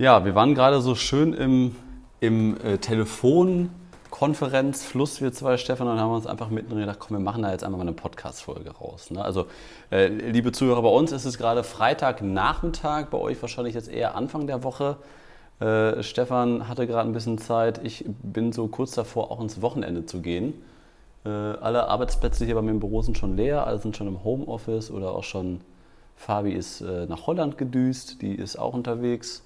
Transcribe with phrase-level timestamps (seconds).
[0.00, 1.76] Ja, wir waren gerade so schön im,
[2.20, 7.42] im äh, Telefonkonferenzfluss, wir zwei, Stefan, und haben uns einfach mittendrin gedacht, komm, wir machen
[7.42, 9.10] da jetzt einfach mal eine Podcast-Folge raus.
[9.10, 9.22] Ne?
[9.22, 9.44] Also,
[9.92, 14.46] äh, liebe Zuhörer, bei uns ist es gerade Freitagnachmittag, bei euch wahrscheinlich jetzt eher Anfang
[14.46, 14.96] der Woche.
[15.60, 17.84] Äh, Stefan hatte gerade ein bisschen Zeit.
[17.84, 20.54] Ich bin so kurz davor, auch ins Wochenende zu gehen.
[21.26, 24.24] Äh, alle Arbeitsplätze hier bei mir im Büro sind schon leer, alle sind schon im
[24.24, 25.60] Homeoffice oder auch schon.
[26.16, 29.42] Fabi ist äh, nach Holland gedüst, die ist auch unterwegs.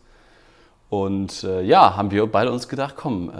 [0.91, 3.33] Und äh, ja, haben wir beide uns gedacht, komm, äh,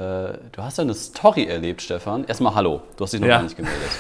[0.53, 2.25] du hast ja eine Story erlebt, Stefan.
[2.25, 3.37] Erstmal Hallo, du hast dich noch ja.
[3.37, 3.91] gar nicht gemeldet.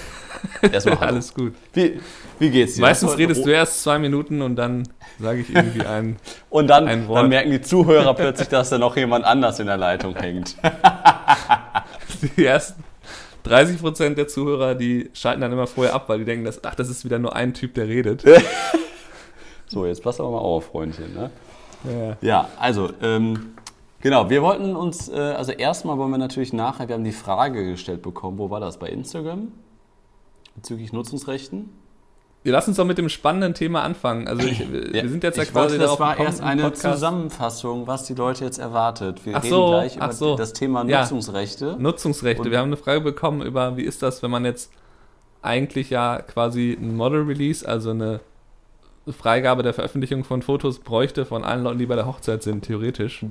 [0.72, 1.12] Erstmal Hallo.
[1.12, 1.54] Alles gut.
[1.72, 2.00] Wie,
[2.38, 2.80] wie geht's dir?
[2.80, 4.88] Meistens redest du erst zwei Minuten und dann
[5.20, 6.16] sage ich irgendwie ein,
[6.50, 7.20] und dann, ein Wort.
[7.20, 10.56] dann merken die Zuhörer plötzlich, dass da noch jemand anders in der Leitung hängt.
[12.36, 12.82] die ersten
[13.44, 16.74] 30 Prozent der Zuhörer, die schalten dann immer vorher ab, weil die denken, dass, ach,
[16.74, 18.24] das ist wieder nur ein Typ, der redet.
[19.66, 21.14] so, jetzt pass aber mal auf, Freundchen.
[21.14, 21.30] Ne?
[21.84, 23.54] Ja, ja also, ähm,
[24.00, 27.64] genau, wir wollten uns, äh, also erstmal wollen wir natürlich nachher, wir haben die Frage
[27.64, 29.52] gestellt bekommen, wo war das, bei Instagram?
[30.56, 31.70] Bezüglich Nutzungsrechten?
[32.44, 34.28] Wir lassen uns doch mit dem spannenden Thema anfangen.
[34.28, 36.96] Also ich, wir ja, sind jetzt ja quasi wollte, Das war erst eine Podcast.
[36.96, 39.24] Zusammenfassung, was die Leute jetzt erwartet.
[39.24, 40.36] Wir ach reden gleich über so.
[40.36, 41.68] das Thema Nutzungsrechte.
[41.68, 42.42] Ja, Nutzungsrechte.
[42.42, 44.70] Und wir haben eine Frage bekommen über, wie ist das, wenn man jetzt
[45.40, 48.20] eigentlich ja quasi ein Model Release, also eine
[49.12, 53.24] Freigabe der Veröffentlichung von Fotos bräuchte von allen Leuten, die bei der Hochzeit sind, theoretisch.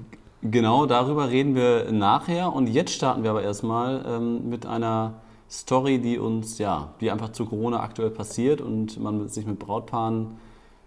[0.43, 2.53] Genau, darüber reden wir nachher.
[2.53, 5.15] Und jetzt starten wir aber erstmal ähm, mit einer
[5.49, 10.37] Story, die uns, ja, die einfach zu Corona aktuell passiert und man sich mit Brautpaaren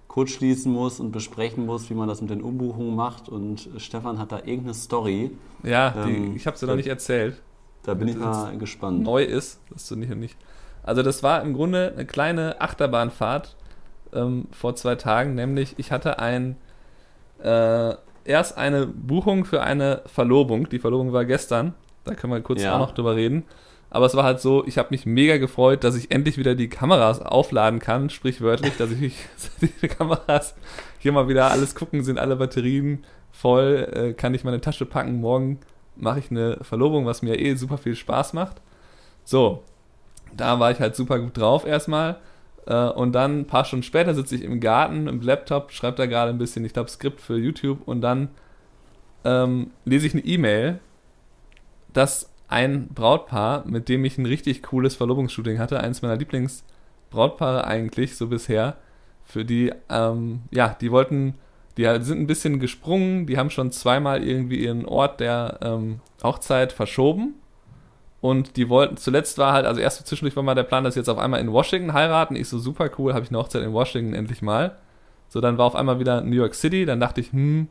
[0.09, 3.29] kurzschließen muss und besprechen muss, wie man das mit den Umbuchungen macht.
[3.29, 5.31] Und Stefan hat da irgendeine Story.
[5.63, 7.41] Ja, die, ähm, ich habe sie noch nicht erzählt.
[7.83, 9.03] Da bin ich mal gespannt.
[9.03, 10.37] Neu ist, dass du nicht und nicht.
[10.83, 13.57] Also das war im Grunde eine kleine Achterbahnfahrt
[14.17, 16.57] ähm, vor zwei Tagen, nämlich ich hatte ein
[17.43, 20.69] äh, erst eine Buchung für eine Verlobung.
[20.69, 21.75] Die Verlobung war gestern.
[22.05, 22.75] Da können wir kurz ja.
[22.75, 23.45] auch noch drüber reden.
[23.91, 26.69] Aber es war halt so, ich habe mich mega gefreut, dass ich endlich wieder die
[26.69, 29.17] Kameras aufladen kann, sprichwörtlich, dass ich
[29.61, 30.55] die Kameras
[30.99, 35.21] hier mal wieder alles gucken, sind alle Batterien voll, äh, kann ich meine Tasche packen.
[35.21, 35.61] Morgen
[35.95, 38.61] mache ich eine Verlobung, was mir eh super viel Spaß macht.
[39.25, 39.63] So,
[40.37, 42.17] da war ich halt super gut drauf erstmal.
[42.67, 46.07] Äh, und dann ein paar Stunden später sitze ich im Garten, im Laptop, schreibe da
[46.07, 48.29] gerade ein bisschen, ich glaube, Skript für YouTube und dann
[49.25, 50.81] ähm, lese ich eine E-Mail,
[51.93, 58.17] dass ein Brautpaar, mit dem ich ein richtig cooles Verlobungsshooting hatte, eins meiner Lieblingsbrautpaare eigentlich
[58.17, 58.77] so bisher,
[59.25, 61.35] für die, ähm, ja, die wollten,
[61.77, 66.73] die sind ein bisschen gesprungen, die haben schon zweimal irgendwie ihren Ort der ähm, Hochzeit
[66.73, 67.35] verschoben
[68.21, 71.01] und die wollten, zuletzt war halt, also erst zwischendurch war mal der Plan, dass sie
[71.01, 72.35] jetzt auf einmal in Washington heiraten.
[72.35, 74.77] Ich so, super cool, habe ich eine Hochzeit in Washington endlich mal.
[75.29, 77.69] So, dann war auf einmal wieder New York City, dann dachte ich, hm,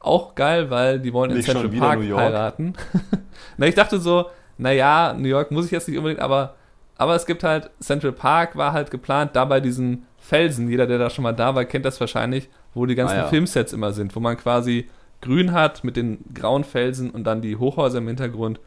[0.00, 2.74] auch geil, weil die wollen in nicht Central Park heiraten.
[3.56, 4.26] Na, ich dachte so,
[4.56, 6.54] naja, New York muss ich jetzt nicht unbedingt, aber,
[6.96, 10.98] aber es gibt halt, Central Park war halt geplant, da bei diesen Felsen, jeder, der
[10.98, 13.26] da schon mal da war, kennt das wahrscheinlich, wo die ganzen ah, ja.
[13.28, 14.88] Filmsets immer sind, wo man quasi
[15.20, 18.60] grün hat mit den grauen Felsen und dann die Hochhäuser im Hintergrund.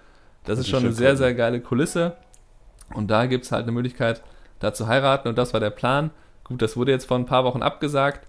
[0.49, 2.17] Das, das ist schon eine sehr, sehr geile Kulisse.
[2.95, 4.23] Und da gibt es halt eine Möglichkeit,
[4.59, 5.27] da zu heiraten.
[5.27, 6.09] Und das war der Plan.
[6.43, 8.27] Gut, das wurde jetzt vor ein paar Wochen abgesagt.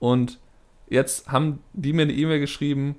[0.00, 0.40] Und
[0.88, 2.96] jetzt haben die mir eine E-Mail geschrieben,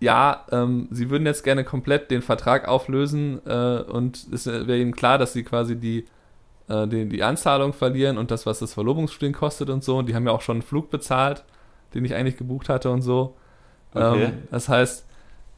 [0.00, 4.96] ja, ähm, sie würden jetzt gerne komplett den Vertrag auflösen äh, und es wäre ihnen
[4.96, 6.04] klar, dass sie quasi die,
[6.68, 9.98] äh, die, die, Anzahlung verlieren und das, was das Verlobungsstudien kostet und so.
[9.98, 11.44] Und die haben ja auch schon einen Flug bezahlt,
[11.94, 13.36] den ich eigentlich gebucht hatte und so.
[13.94, 14.24] Okay.
[14.24, 15.06] Ähm, das heißt,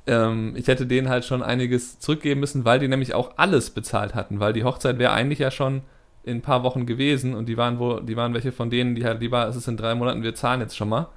[0.06, 4.14] ähm, ich hätte denen halt schon einiges zurückgeben müssen, weil die nämlich auch alles bezahlt
[4.14, 5.82] hatten, weil die Hochzeit wäre eigentlich ja schon
[6.22, 9.04] in ein paar Wochen gewesen und die waren wohl, die waren welche von denen, die
[9.04, 11.08] halt lieber, es ist in drei Monaten, wir zahlen jetzt schon mal.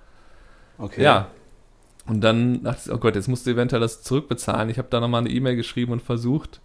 [0.78, 1.02] Okay.
[1.02, 1.28] Ja.
[2.08, 4.70] Und dann dachte ich, oh Gott, jetzt musst du eventuell das zurückbezahlen.
[4.70, 6.62] Ich habe da nochmal eine E-Mail geschrieben und versucht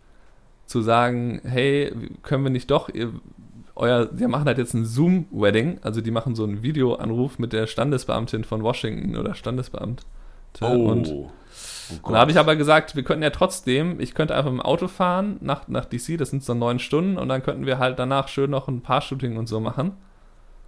[0.67, 3.13] zu sagen, hey, können wir nicht doch, ihr,
[3.75, 7.67] euer, wir machen halt jetzt ein Zoom-Wedding, also die machen so einen Videoanruf mit der
[7.67, 10.05] Standesbeamtin von Washington oder Standesbeamte.
[10.61, 10.67] Oh.
[10.67, 11.13] Und
[11.91, 14.61] Oh und da habe ich aber gesagt, wir könnten ja trotzdem, ich könnte einfach im
[14.61, 17.99] Auto fahren nach, nach DC, das sind so neun Stunden, und dann könnten wir halt
[17.99, 19.93] danach schön noch ein Paar-Shooting und so machen.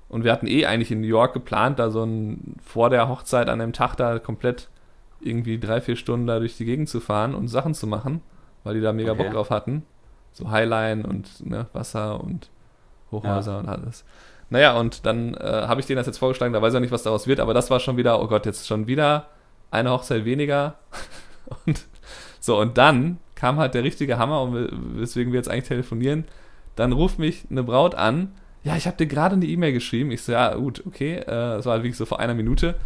[0.08, 3.48] Und wir hatten eh eigentlich in New York geplant, da so ein, vor der Hochzeit
[3.48, 4.68] an dem Tag da komplett
[5.20, 8.20] irgendwie drei, vier Stunden da durch die Gegend zu fahren und Sachen zu machen,
[8.62, 9.24] weil die da mega okay.
[9.24, 9.84] Bock drauf hatten.
[10.32, 12.50] So Highline und ne, Wasser und
[13.10, 13.58] Hochhäuser ja.
[13.60, 14.04] und alles.
[14.50, 16.92] Naja, und dann äh, habe ich denen das jetzt vorgeschlagen, da weiß ich auch nicht,
[16.92, 19.28] was daraus wird, aber das war schon wieder, oh Gott, jetzt schon wieder
[19.74, 20.78] eine Hochzeit weniger.
[21.66, 21.84] Und
[22.40, 26.24] so, und dann kam halt der richtige Hammer, weswegen wir jetzt eigentlich telefonieren.
[26.76, 28.32] Dann ruft mich eine Braut an.
[28.64, 30.10] Ja, ich habe dir gerade eine E-Mail geschrieben.
[30.10, 31.16] Ich so, ja, gut, okay.
[31.16, 32.76] Äh, das war halt wirklich so vor einer Minute.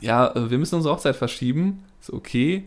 [0.00, 1.84] ja, äh, wir müssen unsere Hochzeit verschieben.
[2.00, 2.64] Ist okay.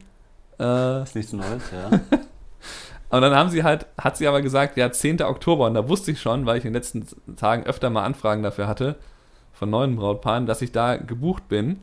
[0.60, 2.00] Äh, ist nichts Neues, ja.
[3.10, 5.22] Und dann haben sie halt, hat sie aber gesagt, ja, 10.
[5.22, 5.68] Oktober.
[5.68, 8.68] Und da wusste ich schon, weil ich in den letzten Tagen öfter mal Anfragen dafür
[8.68, 8.98] hatte,
[9.54, 11.82] von neuen Brautpaaren, dass ich da gebucht bin.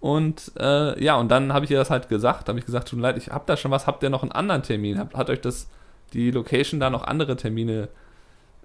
[0.00, 2.98] Und äh, ja, und dann habe ich ihr das halt gesagt, habe ich gesagt, tut
[2.98, 4.98] mir leid, ich habe da schon was, habt ihr noch einen anderen Termin?
[4.98, 5.68] Hat, hat euch das,
[6.12, 7.88] die Location da noch andere Termine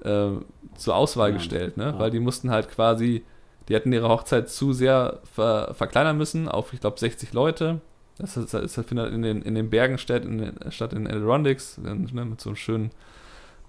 [0.04, 0.28] äh,
[0.76, 1.86] zur Auswahl ja, gestellt, ne?
[1.86, 2.00] Ja.
[2.00, 3.24] Weil die mussten halt quasi,
[3.68, 7.82] die hätten ihre Hochzeit zu sehr ver, verkleinern müssen auf, ich glaube, 60 Leute.
[8.20, 11.96] Das, ist, das findet in den, in den Bergen statt, in, statt in Adirondacks, ne,
[11.96, 12.92] mit so einem schönen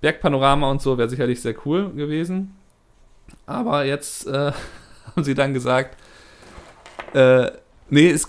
[0.03, 2.55] Bergpanorama und so, wäre sicherlich sehr cool gewesen.
[3.47, 4.53] Aber jetzt äh,
[5.07, 5.97] haben sie dann gesagt,
[7.15, 7.51] äh,
[7.91, 8.27] nee, es,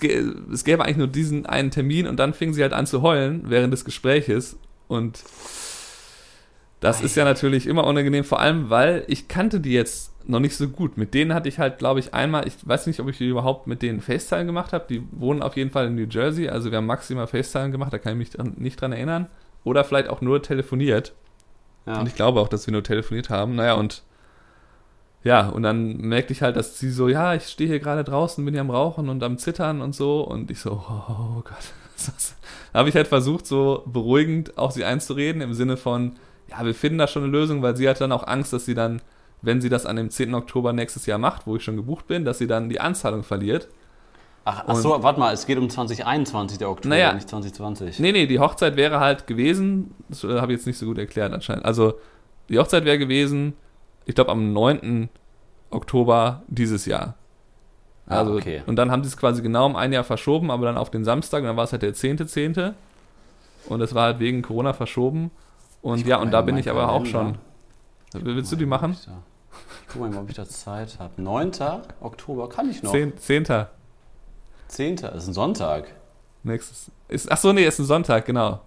[0.52, 3.44] es gäbe eigentlich nur diesen einen Termin und dann fingen sie halt an zu heulen
[3.46, 5.22] während des Gespräches und
[6.80, 10.56] das ist ja natürlich immer unangenehm, vor allem, weil ich kannte die jetzt noch nicht
[10.56, 10.96] so gut.
[10.96, 13.82] Mit denen hatte ich halt, glaube ich, einmal, ich weiß nicht, ob ich überhaupt mit
[13.82, 14.84] denen FaceTime gemacht habe.
[14.88, 17.98] Die wohnen auf jeden Fall in New Jersey, also wir haben maximal FaceTime gemacht, da
[17.98, 19.28] kann ich mich dran, nicht dran erinnern.
[19.64, 21.12] Oder vielleicht auch nur telefoniert.
[21.86, 22.00] Ja.
[22.00, 23.56] Und ich glaube auch, dass wir nur telefoniert haben.
[23.56, 24.02] Naja, und
[25.26, 28.44] ja, und dann merkte ich halt, dass sie so, ja, ich stehe hier gerade draußen,
[28.44, 30.20] bin hier am Rauchen und am Zittern und so.
[30.20, 31.72] Und ich so, oh, Gott.
[32.72, 36.12] da habe ich halt versucht, so beruhigend auch sie einzureden, im Sinne von,
[36.48, 38.74] ja, wir finden da schon eine Lösung, weil sie hat dann auch Angst, dass sie
[38.74, 39.02] dann,
[39.42, 40.32] wenn sie das an dem 10.
[40.32, 43.66] Oktober nächstes Jahr macht, wo ich schon gebucht bin, dass sie dann die Anzahlung verliert.
[44.44, 47.98] Ach, ach so, warte mal, es geht um 2021, der Oktober, naja, nicht 2020.
[47.98, 51.32] Nee, nee, die Hochzeit wäre halt gewesen, das habe ich jetzt nicht so gut erklärt
[51.32, 51.64] anscheinend.
[51.64, 51.94] Also,
[52.48, 53.54] die Hochzeit wäre gewesen,
[54.06, 55.10] ich glaube, am 9.
[55.70, 57.14] Oktober dieses Jahr.
[58.06, 58.62] Ah, also, ah, okay.
[58.66, 61.04] Und dann haben sie es quasi genau um ein Jahr verschoben, aber dann auf den
[61.04, 62.54] Samstag, und dann war es halt der 10.10.
[62.54, 62.74] .10.
[63.68, 65.32] Und es war halt wegen Corona verschoben.
[65.82, 67.36] Und ja, und da bin ich aber auch schon.
[68.12, 68.92] Willst du die machen?
[68.92, 71.20] Ich guck mal, ob ich da Zeit habe.
[71.20, 71.50] 9.
[72.00, 72.92] Oktober kann ich noch.
[72.92, 73.18] 10.
[73.18, 73.66] 10.
[74.68, 74.94] 10.
[74.94, 75.92] ist ein Sonntag.
[76.44, 76.90] Nächstes.
[77.08, 78.60] Ist, ach so, nee, ist ein Sonntag, genau.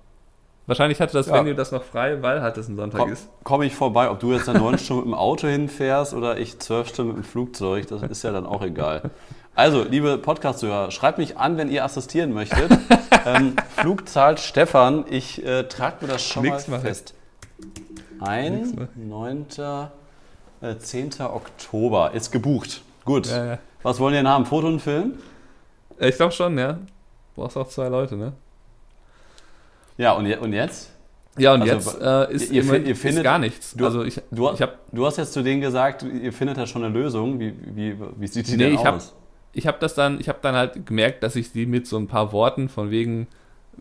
[0.69, 1.33] Wahrscheinlich hatte das ja.
[1.33, 3.27] Venue das noch frei, weil halt es ein Sonntag Komm, ist.
[3.43, 6.59] Komme ich vorbei, ob du jetzt dann neun Stunden mit dem Auto hinfährst oder ich
[6.59, 9.09] zwölf Stunden mit dem Flugzeug, das ist ja dann auch egal.
[9.55, 12.71] Also, liebe Podcast-Hörer, schreibt mich an, wenn ihr assistieren möchtet.
[13.25, 15.05] ähm, Flug zahlt Stefan.
[15.09, 17.15] Ich äh, trage mir das schon Nix mal fest.
[18.19, 19.47] Ein, 9.
[20.61, 21.13] Äh, 10.
[21.21, 22.83] Oktober ist gebucht.
[23.05, 23.25] Gut.
[23.25, 23.57] Ja, ja.
[23.81, 24.45] Was wollen die denn haben?
[24.45, 25.13] Foto und Film?
[25.97, 26.73] Ich glaube schon, ja.
[26.73, 26.79] Du
[27.41, 28.33] brauchst auch zwei Leute, ne?
[29.99, 30.91] Ja, und, und jetzt?
[31.37, 33.75] Ja, und also, jetzt äh, ist, ihr, ihr findet, ist gar nichts.
[33.75, 36.65] Du, also ich, du, ich hab, du hast jetzt zu denen gesagt, ihr findet da
[36.65, 37.37] schon eine Lösung.
[37.37, 39.13] Wie, wie, wie sieht die nee, denn aus?
[39.51, 42.07] ich habe das dann, ich habe dann halt gemerkt, dass ich die mit so ein
[42.07, 43.27] paar Worten von wegen,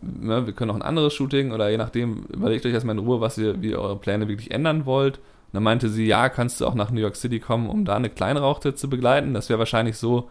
[0.01, 3.21] ne, wir können auch ein anderes Shooting oder je nachdem, überlegt euch erstmal in Ruhe,
[3.21, 5.17] was ihr, wie ihr eure Pläne wirklich ändern wollt.
[5.17, 7.95] Und dann meinte sie, ja, kannst du auch nach New York City kommen, um da
[7.95, 9.33] eine kleinere Hochzeit zu begleiten.
[9.33, 10.29] Das wäre wahrscheinlich so,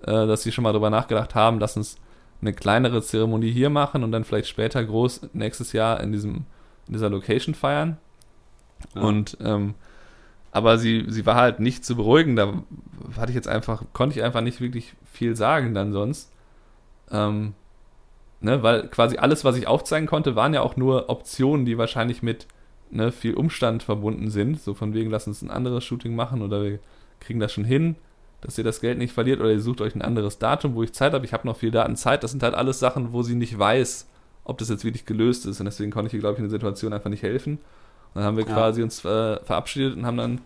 [0.00, 1.98] äh, dass sie schon mal darüber nachgedacht haben, lass uns
[2.40, 6.44] eine kleinere Zeremonie hier machen und dann vielleicht später groß nächstes Jahr in diesem
[6.86, 7.98] in dieser Location feiern.
[8.94, 9.02] Ja.
[9.02, 9.74] Und ähm,
[10.52, 12.36] aber sie, sie war halt nicht zu beruhigen.
[12.36, 12.62] Da
[13.18, 16.32] hatte ich jetzt einfach, konnte ich einfach nicht wirklich viel sagen dann sonst.
[17.10, 17.52] Ähm,
[18.40, 22.22] ne, weil quasi alles, was ich aufzeigen konnte, waren ja auch nur Optionen, die wahrscheinlich
[22.22, 22.46] mit
[22.90, 24.60] ne, viel Umstand verbunden sind.
[24.60, 26.78] So von wegen, lass uns ein anderes Shooting machen oder wir
[27.20, 27.96] kriegen das schon hin,
[28.46, 30.94] dass ihr das Geld nicht verliert oder ihr sucht euch ein anderes Datum, wo ich
[30.94, 31.26] Zeit habe.
[31.26, 32.22] Ich habe noch viel Datenzeit.
[32.22, 34.08] Das sind halt alles Sachen, wo sie nicht weiß,
[34.44, 35.60] ob das jetzt wirklich gelöst ist.
[35.60, 37.58] Und deswegen konnte ich ihr, glaube ich, in der Situation einfach nicht helfen
[38.16, 38.52] dann haben wir ja.
[38.54, 40.40] quasi uns äh, verabschiedet und haben dann,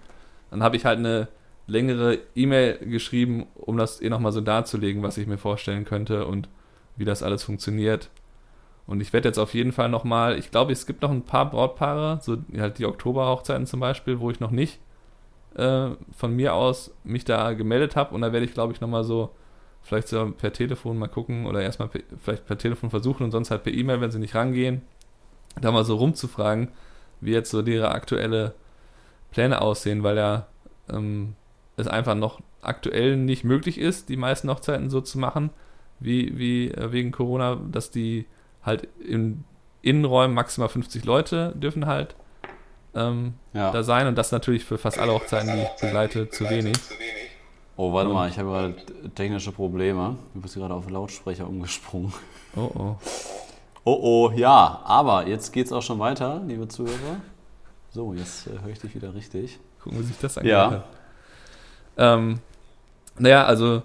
[0.50, 1.28] dann habe ich halt eine
[1.66, 6.48] längere E-Mail geschrieben, um das eh nochmal so darzulegen, was ich mir vorstellen könnte und
[6.96, 8.10] wie das alles funktioniert.
[8.88, 11.48] Und ich werde jetzt auf jeden Fall nochmal, ich glaube, es gibt noch ein paar
[11.48, 14.80] Brautpaare, so halt die Oktoberhochzeiten zum Beispiel, wo ich noch nicht
[15.56, 18.14] äh, von mir aus mich da gemeldet habe.
[18.14, 19.30] Und da werde ich, glaube ich, nochmal so,
[19.82, 21.90] vielleicht so per Telefon mal gucken oder erstmal
[22.22, 24.82] vielleicht per Telefon versuchen und sonst halt per E-Mail, wenn sie nicht rangehen,
[25.60, 26.68] da mal so rumzufragen,
[27.20, 28.54] wie jetzt so ihre aktuelle
[29.30, 30.46] Pläne aussehen, weil ja
[30.88, 31.34] ähm,
[31.76, 35.50] es einfach noch aktuell nicht möglich ist, die meisten Hochzeiten so zu machen,
[35.98, 38.26] wie, wie äh, wegen Corona, dass die
[38.62, 39.44] halt in
[39.82, 42.14] Innenräumen maximal 50 Leute dürfen halt
[42.94, 43.70] ähm, ja.
[43.70, 46.76] da sein und das natürlich für fast alle Hochzeiten, die ich begleite, zu wenig.
[47.76, 48.74] Oh, warte und, mal, ich habe gerade
[49.14, 50.16] technische Probleme.
[50.34, 52.12] Du bist gerade auf Lautsprecher umgesprungen.
[52.56, 52.96] Oh, oh.
[53.84, 57.20] Oh oh, ja, aber jetzt geht es auch schon weiter, liebe Zuhörer.
[57.90, 59.58] So, jetzt äh, höre ich dich wieder richtig.
[59.82, 60.52] Gucken, wie sich das angeht.
[60.52, 60.84] Ja.
[61.96, 62.40] Ähm,
[63.18, 63.82] naja, also,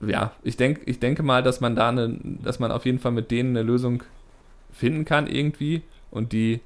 [0.00, 3.12] ja, ich, denk, ich denke mal, dass man da eine, dass man auf jeden Fall
[3.12, 4.04] mit denen eine Lösung
[4.72, 6.60] finden kann irgendwie und die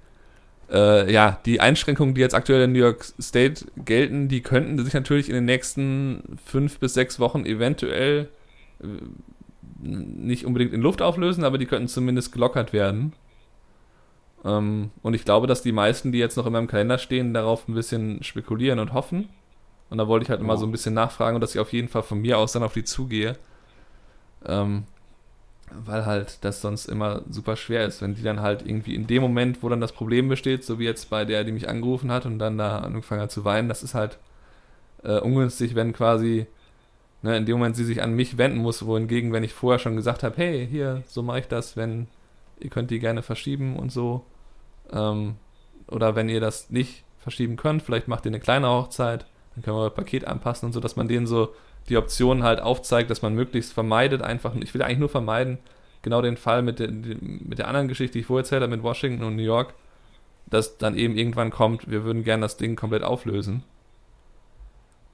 [0.71, 4.95] äh, ja, die Einschränkungen, die jetzt aktuell in New York State gelten, die könnten sich
[4.95, 8.29] natürlich in den nächsten fünf bis sechs Wochen eventuell
[8.81, 8.87] äh,
[9.83, 13.13] nicht unbedingt in Luft auflösen, aber die könnten zumindest gelockert werden.
[14.45, 17.69] Ähm, und ich glaube, dass die meisten, die jetzt noch in meinem Kalender stehen, darauf
[17.69, 19.29] ein bisschen spekulieren und hoffen.
[19.91, 21.89] Und da wollte ich halt immer so ein bisschen nachfragen und dass ich auf jeden
[21.89, 23.37] Fall von mir aus dann auf die zugehe.
[24.45, 24.85] Ähm,
[25.71, 29.23] weil halt das sonst immer super schwer ist, wenn die dann halt irgendwie in dem
[29.23, 32.27] Moment, wo dann das Problem besteht, so wie jetzt bei der, die mich angerufen hat
[32.27, 34.19] und dann da angefangen hat zu weinen, das ist halt
[35.03, 36.47] äh, ungünstig, wenn quasi
[37.23, 39.97] ne, in dem Moment sie sich an mich wenden muss, wohingegen, wenn ich vorher schon
[39.97, 42.07] gesagt habe, hey, hier, so mache ich das, wenn
[42.61, 44.25] ihr könnt die gerne verschieben und so,
[44.93, 45.37] ähm,
[45.89, 49.77] oder wenn ihr das nicht verschieben könnt, vielleicht macht ihr eine kleine Hochzeit, dann können
[49.77, 51.55] wir euer Paket anpassen und so, dass man denen so
[51.89, 55.59] die Option halt aufzeigt, dass man möglichst vermeidet, einfach, ich will eigentlich nur vermeiden,
[56.03, 58.83] genau den Fall mit der, mit der anderen Geschichte, die ich vorher erzählt habe, mit
[58.83, 59.75] Washington und New York,
[60.47, 63.63] dass dann eben irgendwann kommt, wir würden gerne das Ding komplett auflösen.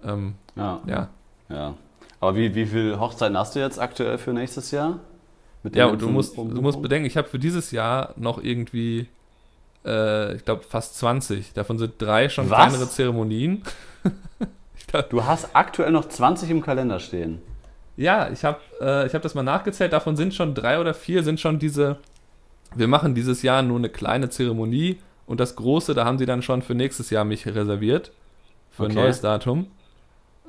[0.05, 0.81] Ähm, ja.
[0.87, 1.09] ja.
[1.49, 1.75] Ja.
[2.21, 5.01] Aber wie, wie viele Hochzeiten hast du jetzt aktuell für nächstes Jahr?
[5.75, 9.09] ja, und du musst, du musst bedenken, ich habe für dieses Jahr noch irgendwie,
[9.85, 11.53] äh, ich glaube, fast 20.
[11.53, 12.59] Davon sind drei schon Was?
[12.59, 13.63] kleinere Zeremonien.
[15.11, 17.41] Du hast aktuell noch 20 im Kalender stehen.
[17.97, 19.93] Ja, ich habe äh, hab das mal nachgezählt.
[19.93, 21.99] Davon sind schon drei oder vier, sind schon diese.
[22.75, 26.43] Wir machen dieses Jahr nur eine kleine Zeremonie und das große, da haben sie dann
[26.43, 28.13] schon für nächstes Jahr mich reserviert.
[28.71, 28.93] Für okay.
[28.93, 29.67] ein neues Datum.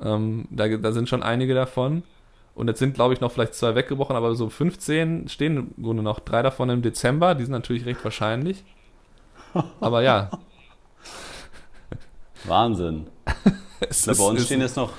[0.02, 2.02] Ähm, da, da sind schon einige davon.
[2.54, 6.02] Und jetzt sind, glaube ich, noch vielleicht zwei weggebrochen, aber so 15 stehen im Grunde
[6.02, 6.20] noch.
[6.20, 8.64] Drei davon im Dezember, die sind natürlich recht wahrscheinlich.
[9.80, 10.30] Aber ja.
[12.44, 13.08] Wahnsinn.
[13.80, 14.92] es Na, bei uns stehen jetzt noch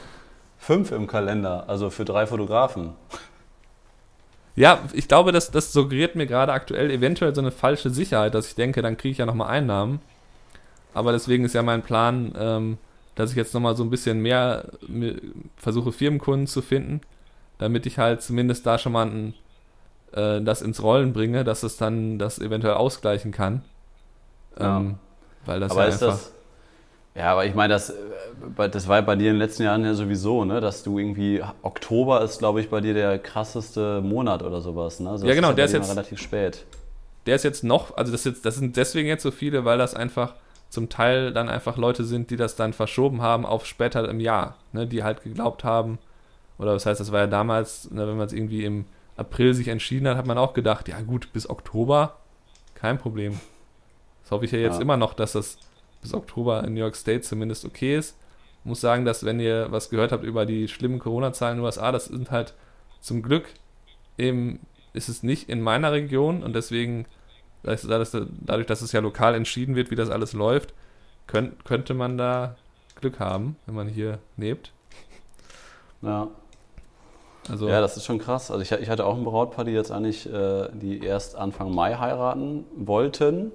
[0.58, 2.94] fünf im Kalender, also für drei Fotografen.
[4.56, 8.48] Ja, ich glaube, das, das suggeriert mir gerade aktuell eventuell so eine falsche Sicherheit, dass
[8.48, 10.00] ich denke, dann kriege ich ja nochmal Einnahmen.
[10.94, 12.78] Aber deswegen ist ja mein Plan, ähm,
[13.16, 14.70] dass ich jetzt nochmal so ein bisschen mehr
[15.58, 17.02] versuche, Firmenkunden zu finden,
[17.58, 19.34] damit ich halt zumindest da schon mal ein,
[20.14, 23.64] äh, das ins Rollen bringe, dass es dann das eventuell ausgleichen kann.
[24.58, 24.78] Ja.
[24.78, 25.00] Ähm,
[25.46, 26.18] weil das Aber ja ist einfach.
[26.18, 26.35] Das
[27.16, 29.94] ja, aber ich meine, das, äh, das war bei dir in den letzten Jahren ja
[29.94, 30.62] sowieso, ne?
[30.62, 35.00] dass du irgendwie, Oktober ist, glaube ich, bei dir der krasseste Monat oder sowas.
[35.00, 35.10] Ne?
[35.10, 36.66] Also ja, genau, ist der ist jetzt relativ spät.
[37.26, 39.96] Der ist jetzt noch, also das, jetzt, das sind deswegen jetzt so viele, weil das
[39.96, 40.36] einfach
[40.70, 44.58] zum Teil dann einfach Leute sind, die das dann verschoben haben auf später im Jahr,
[44.74, 44.86] ne?
[44.86, 45.98] die halt geglaubt haben,
[46.58, 48.86] oder das heißt, das war ja damals, ne, wenn man es irgendwie im
[49.18, 52.18] April sich entschieden hat, hat man auch gedacht, ja gut, bis Oktober,
[52.76, 53.40] kein Problem.
[54.24, 54.82] Das hoffe ich ja jetzt ja.
[54.82, 55.58] immer noch, dass das
[56.06, 58.16] bis Oktober in New York State zumindest okay ist.
[58.60, 61.66] Ich muss sagen, dass wenn ihr was gehört habt über die schlimmen Corona-Zahlen in den
[61.66, 62.54] USA, das sind halt
[63.02, 63.46] zum Glück
[64.18, 64.60] eben,
[64.94, 67.06] ist es nicht in meiner Region und deswegen,
[67.64, 70.74] dadurch, dass es ja lokal entschieden wird, wie das alles läuft,
[71.26, 72.56] könnt, könnte man da
[73.02, 74.72] Glück haben, wenn man hier lebt.
[76.04, 76.28] Ja.
[77.50, 78.50] Also, ja, das ist schon krass.
[78.50, 81.96] Also ich, ich hatte auch ein Brautpaar, die jetzt eigentlich, äh, die erst Anfang Mai
[81.96, 83.52] heiraten wollten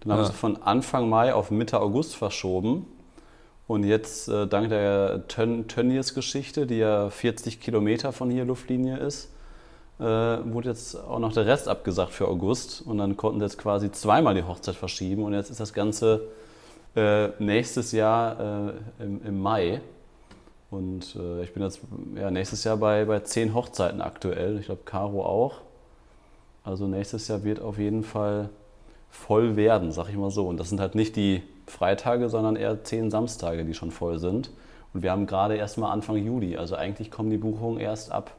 [0.00, 0.26] dann haben ja.
[0.26, 2.86] sie von Anfang Mai auf Mitte August verschoben.
[3.66, 9.30] Und jetzt, äh, dank der Tön Tönnies-Geschichte, die ja 40 Kilometer von hier Luftlinie ist,
[9.98, 12.80] äh, wurde jetzt auch noch der Rest abgesagt für August.
[12.80, 15.24] Und dann konnten sie jetzt quasi zweimal die Hochzeit verschieben.
[15.24, 16.28] Und jetzt ist das Ganze
[16.96, 19.80] äh, nächstes Jahr äh, im, im, Mai.
[20.70, 21.80] Und äh, ich bin jetzt
[22.14, 24.58] ja, nächstes Jahr bei, bei zehn Hochzeiten aktuell.
[24.58, 25.60] Ich glaube, Caro auch.
[26.64, 28.48] Also nächstes Jahr wird auf jeden Fall
[29.10, 30.46] voll werden, sag ich mal so.
[30.46, 34.50] Und das sind halt nicht die Freitage, sondern eher zehn Samstage, die schon voll sind.
[34.94, 36.56] Und wir haben gerade erst mal Anfang Juli.
[36.56, 38.32] Also eigentlich kommen die Buchungen erst ab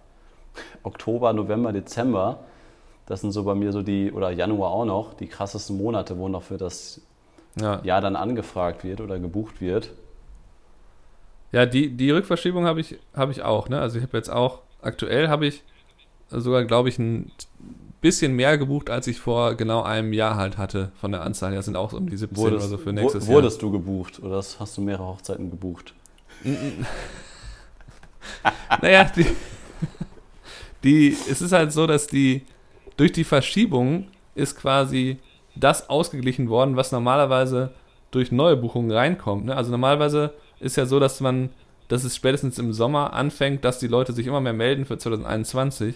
[0.84, 2.40] Oktober, November, Dezember.
[3.06, 6.28] Das sind so bei mir so die, oder Januar auch noch, die krassesten Monate, wo
[6.28, 7.02] noch für das
[7.60, 7.82] ja.
[7.84, 9.92] Jahr dann angefragt wird oder gebucht wird.
[11.52, 13.70] Ja, die, die Rückverschiebung habe ich, hab ich auch.
[13.70, 13.80] Ne?
[13.82, 15.64] Also ich habe jetzt auch, aktuell habe ich
[16.30, 17.32] sogar, glaube ich, ein
[18.02, 21.54] bisschen mehr gebucht, als ich vor genau einem Jahr halt hatte von der Anzahl.
[21.54, 23.36] Das sind auch um die 17 wurdest, oder so für nächstes Jahr.
[23.36, 25.94] Wurdest du gebucht oder hast du mehrere Hochzeiten gebucht?
[28.82, 29.26] naja, die,
[30.84, 32.44] die, es ist halt so, dass die
[32.96, 35.20] durch die Verschiebung ist quasi
[35.56, 37.74] das ausgeglichen worden, was normalerweise
[38.12, 39.46] durch neue Buchungen reinkommt.
[39.46, 39.56] Ne?
[39.56, 41.50] Also normalerweise ist ja so, dass man,
[41.90, 45.96] dass es spätestens im Sommer anfängt, dass die Leute sich immer mehr melden für 2021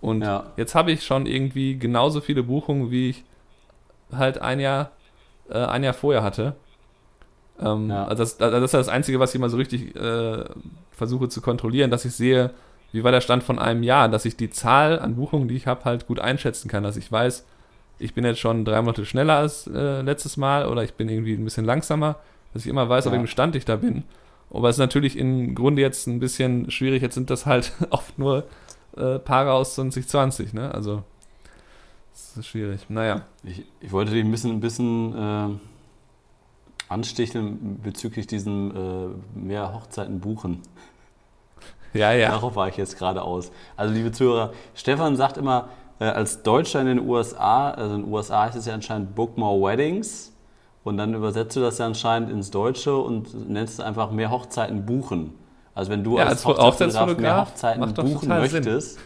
[0.00, 0.52] und ja.
[0.56, 3.24] jetzt habe ich schon irgendwie genauso viele Buchungen, wie ich
[4.12, 4.92] halt ein Jahr,
[5.50, 6.54] äh, ein Jahr vorher hatte.
[7.60, 8.04] Ähm, ja.
[8.04, 10.44] also das, das, ist das Einzige, was ich immer so richtig äh,
[10.92, 12.52] versuche zu kontrollieren, dass ich sehe,
[12.92, 15.66] wie war der Stand von einem Jahr, dass ich die Zahl an Buchungen, die ich
[15.66, 17.44] habe, halt gut einschätzen kann, dass ich weiß,
[17.98, 21.34] ich bin jetzt schon drei Monate schneller als äh, letztes Mal oder ich bin irgendwie
[21.34, 22.16] ein bisschen langsamer,
[22.52, 23.18] dass ich immer weiß, auf Ja.
[23.18, 24.04] welchem Stand ich da bin.
[24.50, 27.02] Aber es ist natürlich im Grunde jetzt ein bisschen schwierig.
[27.02, 28.44] Jetzt sind das halt oft nur
[28.98, 30.72] äh, Paare aus 2020, ne?
[30.74, 31.02] Also,
[32.12, 32.86] das ist schwierig.
[32.88, 33.22] Naja.
[33.44, 35.48] Ich, ich wollte dich ein bisschen, ein bisschen äh,
[36.88, 40.62] ansticheln bezüglich diesen äh, mehr Hochzeiten buchen.
[41.94, 42.30] Ja, ja.
[42.30, 43.50] Darauf war ich jetzt gerade aus.
[43.76, 45.68] Also liebe Zuhörer, Stefan sagt immer,
[46.00, 49.38] äh, als Deutscher in den USA, also in den USA heißt es ja anscheinend Book
[49.38, 50.32] More Weddings
[50.84, 54.86] und dann übersetzt du das ja anscheinend ins Deutsche und nennst es einfach mehr Hochzeiten
[54.86, 55.34] buchen.
[55.78, 58.64] Also wenn du Ja, als als Hochzeitsfotograf mehr Hochzeiten buchen total Sinn.
[58.64, 58.98] möchtest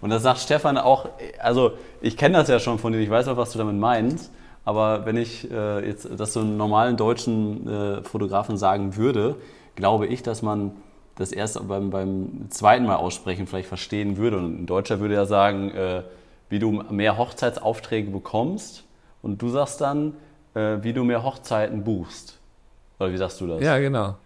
[0.00, 3.28] und das sagt Stefan auch, also ich kenne das ja schon von dir, ich weiß
[3.28, 4.32] auch, was du damit meinst,
[4.64, 9.36] aber wenn ich äh, jetzt das so einem normalen deutschen äh, Fotografen sagen würde,
[9.76, 10.72] glaube ich, dass man
[11.14, 14.38] das erst beim, beim zweiten Mal aussprechen vielleicht verstehen würde.
[14.38, 16.02] Und ein Deutscher würde ja sagen, äh,
[16.48, 18.82] wie du mehr Hochzeitsaufträge bekommst
[19.22, 20.14] und du sagst dann,
[20.54, 22.36] äh, wie du mehr Hochzeiten buchst.
[22.98, 23.62] Oder wie sagst du das?
[23.62, 24.16] Ja, genau.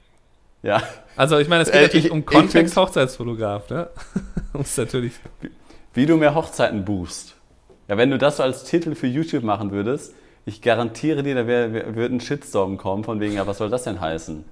[0.63, 0.83] Ja,
[1.17, 3.89] Also ich meine, es geht Äh, natürlich ich- um Kontext Hochzeitsfotograf, ne?
[4.53, 5.13] Muss natürlich.
[5.95, 7.35] wie du mehr Hochzeiten buchst.
[7.89, 10.15] Ja, wenn du das so als Titel für YouTube machen würdest,
[10.45, 13.71] ich garantiere dir, da wär, wär, wird ein Shitstorm kommen, von wegen, ja, was soll
[13.71, 14.45] das denn heißen?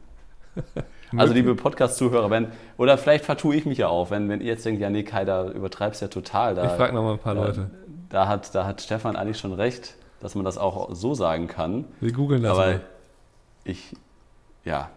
[1.17, 4.67] Also, liebe Podcast-Zuhörer, wenn, oder vielleicht vertue ich mich ja auch, wenn, wenn ihr jetzt
[4.67, 6.55] denkt, ja, nee, Kai, da übertreibst ja total.
[6.55, 7.71] Da, Ich frage nochmal ein paar da, Leute.
[8.11, 11.87] Da hat, da hat Stefan eigentlich schon recht, dass man das auch so sagen kann.
[12.01, 12.81] Wir googeln das Aber mal.
[13.65, 13.95] ich,
[14.69, 14.91] ja,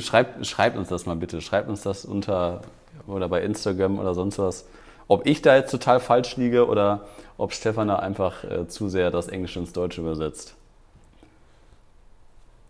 [0.00, 1.40] schreibt, schreibt uns das mal bitte.
[1.40, 2.62] Schreibt uns das unter
[3.06, 4.64] oder bei Instagram oder sonst was.
[5.06, 7.02] Ob ich da jetzt total falsch liege oder
[7.36, 10.54] ob Stefan da einfach äh, zu sehr das Englische ins Deutsche übersetzt.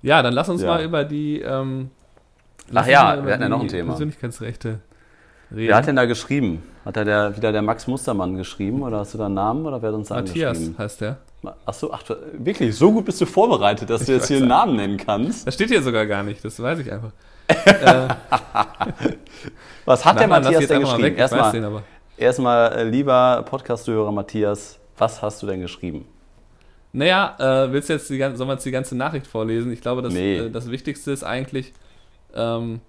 [0.02, 0.68] Ja, dann lass uns Ja.
[0.68, 1.40] mal über die.
[1.40, 1.90] Ähm,
[2.74, 3.90] Ach ja, wir hatten ja noch ein Thema.
[3.92, 4.68] Persönlichkeitsrechte
[5.50, 5.68] reden.
[5.68, 6.62] Wer hat denn da geschrieben?
[6.84, 9.80] Hat da der, wieder der Max Mustermann geschrieben oder hast du da einen Namen oder
[9.82, 11.16] wer hat uns da Matthias heißt der.
[11.64, 14.48] Achso, ach, du- wirklich, so gut bist du vorbereitet, dass du jetzt hier einen.
[14.48, 15.46] Namen nennen kannst.
[15.46, 17.12] Das steht hier sogar gar nicht, das weiß ich einfach.
[17.48, 18.08] äh,
[19.84, 21.12] Was hat der lass ich Matthias denn geschrieben?
[21.14, 21.82] ich Erstmal,
[22.16, 26.06] erstmal äh, lieber Podcast-Hörer Matthias, was hast du denn geschrieben?
[26.92, 29.72] Naja, äh, willst du jetzt die, sollen wir jetzt die ganze Nachricht vorlesen?
[29.72, 30.38] Ich glaube, das, Nee.
[30.38, 31.72] äh, das Wichtigste ist eigentlich,
[32.34, 32.80] ähm,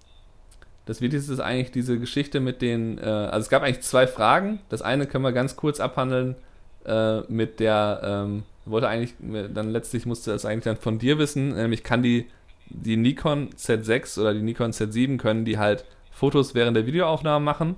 [0.86, 4.60] das Wichtigste ist eigentlich diese Geschichte mit den, also es gab eigentlich zwei Fragen.
[4.70, 6.36] Das eine können wir ganz kurz abhandeln
[6.86, 11.50] äh, mit der, ähm, wollte eigentlich, dann letztlich musste es eigentlich dann von dir wissen,
[11.56, 12.28] nämlich kann die,
[12.68, 17.76] die Nikon Z6 oder die Nikon Z7 können die halt Fotos während der Videoaufnahme machen.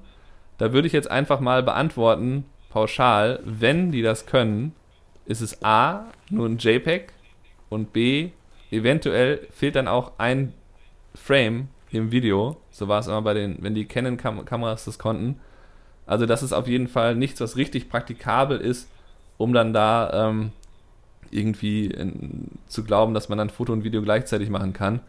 [0.58, 4.74] Da würde ich jetzt einfach mal beantworten, pauschal, wenn die das können,
[5.26, 7.14] ist es A, nur ein JPEG
[7.70, 8.30] und B,
[8.72, 10.54] eventuell fehlt dann auch ein
[11.16, 12.58] Frame im Video.
[12.72, 15.40] So war es immer bei den, wenn die Canon-Kameras das konnten.
[16.12, 18.89] Also das ist auf jeden Fall nichts, was richtig praktikabel ist,
[19.38, 20.52] um dann da ähm,
[21.30, 25.00] irgendwie in, zu glauben, dass man dann Foto und Video gleichzeitig machen kann.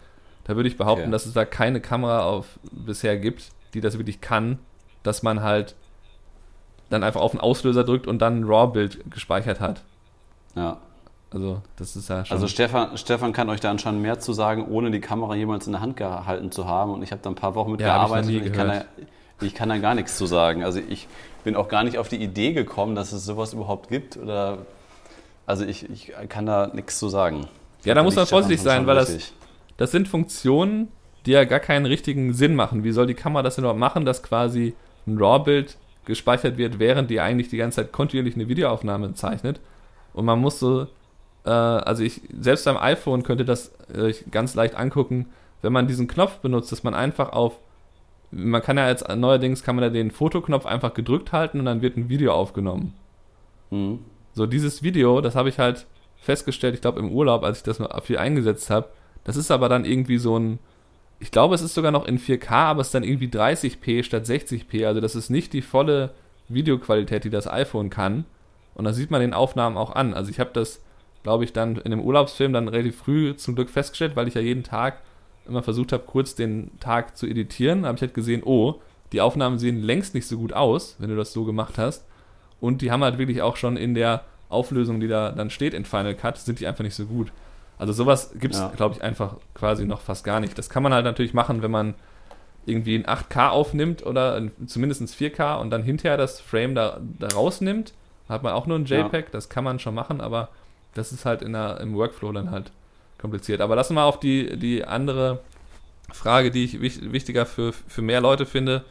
[0.45, 1.11] Da würde ich behaupten, Okay.
[1.11, 4.61] dass es da keine Kamera auf bisher gibt, die das wirklich kann,
[5.03, 5.75] dass man halt
[6.89, 9.83] dann einfach auf den Auslöser drückt und dann ein RAW-Bild gespeichert hat.
[10.55, 10.77] Ja.
[11.33, 12.37] Also, das ist ja schon.
[12.37, 15.73] Also Stefan, Stefan kann euch da anscheinend mehr zu sagen, ohne die Kamera jemals in
[15.73, 16.93] der Hand gehalten zu haben.
[16.93, 18.85] Und ich habe da ein paar Wochen Ja, hab ich mitgearbeitet und ich kann, da.
[19.43, 20.63] Ich kann da gar nichts zu sagen.
[20.65, 21.09] Also ich
[21.45, 24.17] bin auch gar nicht auf die Idee gekommen, dass es sowas überhaupt gibt.
[24.17, 24.59] Oder
[25.47, 27.47] also ich, ich kann da nichts zu sagen.
[27.85, 29.33] Ja, da muss man vorsichtig sein, weil das- richtig.
[29.77, 30.89] das sind Funktionen,
[31.27, 32.85] die ja gar keinen richtigen Sinn machen.
[32.85, 34.75] Wie soll die Kamera das denn überhaupt machen, dass quasi
[35.07, 39.61] ein RAW-Bild gespeichert wird, während die eigentlich die ganze Zeit kontinuierlich eine Videoaufnahme zeichnet?
[40.15, 40.87] Und man muss so,
[41.45, 45.27] äh, also ich, selbst beim iPhone könnte das äh, ganz leicht angucken,
[45.63, 47.55] wenn man diesen Knopf benutzt, dass man einfach auf,
[48.33, 51.83] man kann ja jetzt neuerdings, kann man da den Fotoknopf einfach gedrückt halten und dann
[51.83, 52.95] wird ein Video aufgenommen.
[53.71, 54.01] Mhm.
[54.33, 57.79] So, dieses Video, das habe ich halt festgestellt, ich glaube im Urlaub, als ich das
[57.79, 58.89] noch viel eingesetzt habe.
[59.25, 60.59] Das ist aber dann irgendwie so ein,
[61.21, 64.25] ich glaube, es ist sogar noch in 4K, aber es ist dann irgendwie 30p statt
[64.25, 64.87] 60p.
[64.87, 66.11] Also das ist nicht die volle
[66.49, 68.25] Videoqualität, die das iPhone kann.
[68.75, 70.15] Und da sieht man den Aufnahmen auch an.
[70.15, 70.83] Also ich habe das,
[71.23, 74.41] glaube ich, dann in dem Urlaubsfilm dann relativ früh zum Glück festgestellt, weil ich ja
[74.41, 75.03] jeden Tag
[75.47, 77.85] immer versucht habe, kurz den Tag zu editieren.
[77.87, 78.81] Habe ich halt gesehen, oh,
[79.13, 82.05] die Aufnahmen sehen längst nicht so gut aus, wenn du das so gemacht hast.
[82.61, 85.85] Und die haben halt wirklich auch schon in der Auflösung, die da dann steht in
[85.85, 87.33] Final Cut, sind die einfach nicht so gut.
[87.79, 88.69] Also sowas gibt es, Ja.
[88.77, 90.57] glaube ich, einfach quasi noch fast gar nicht.
[90.57, 91.95] Das kann man halt natürlich machen, wenn man
[92.65, 97.01] irgendwie in 8K aufnimmt oder in, zumindest ins 4K und dann hinterher das Frame da,
[97.19, 97.93] da rausnimmt.
[98.29, 98.99] Da hat man auch nur ein Ja.
[99.01, 100.49] JPEG, das kann man schon machen, aber
[100.95, 102.71] das ist halt in der, im Workflow dann halt
[103.23, 103.63] kompliziert.
[103.63, 105.41] Aber lassen wir auf die, die andere
[106.13, 108.85] Frage, die ich wich, wichtiger für, für mehr Leute finde,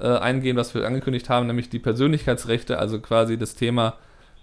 [0.00, 3.94] äh, eingehen, was wir angekündigt haben, nämlich die Persönlichkeitsrechte, also quasi das Thema,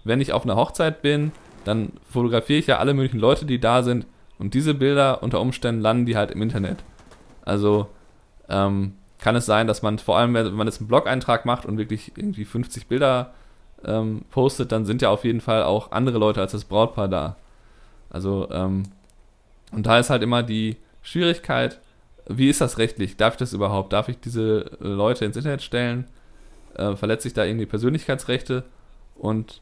[0.04, 1.32] wenn ich auf einer Hochzeit bin,
[1.64, 4.06] dann fotografiere ich ja alle möglichen Leute, die da sind
[4.38, 6.82] und diese Bilder unter Umständen landen die halt im Internet.
[7.44, 7.88] Also
[8.48, 11.78] ähm, kann es sein, dass man vor allem, wenn man jetzt einen Blog-Eintrag macht und
[11.78, 13.32] wirklich irgendwie 50 Bilder
[13.84, 17.36] ähm, postet, dann sind ja auf jeden Fall auch andere Leute als das Brautpaar da.
[18.10, 18.84] Also, ähm,
[19.74, 21.80] und da ist halt immer die Schwierigkeit,
[22.26, 23.16] wie ist das rechtlich?
[23.16, 23.92] Darf ich das überhaupt?
[23.92, 26.06] Darf ich diese Leute ins Internet stellen?
[26.74, 28.64] Äh, verletze ich da irgendwie Persönlichkeitsrechte?
[29.14, 29.60] Und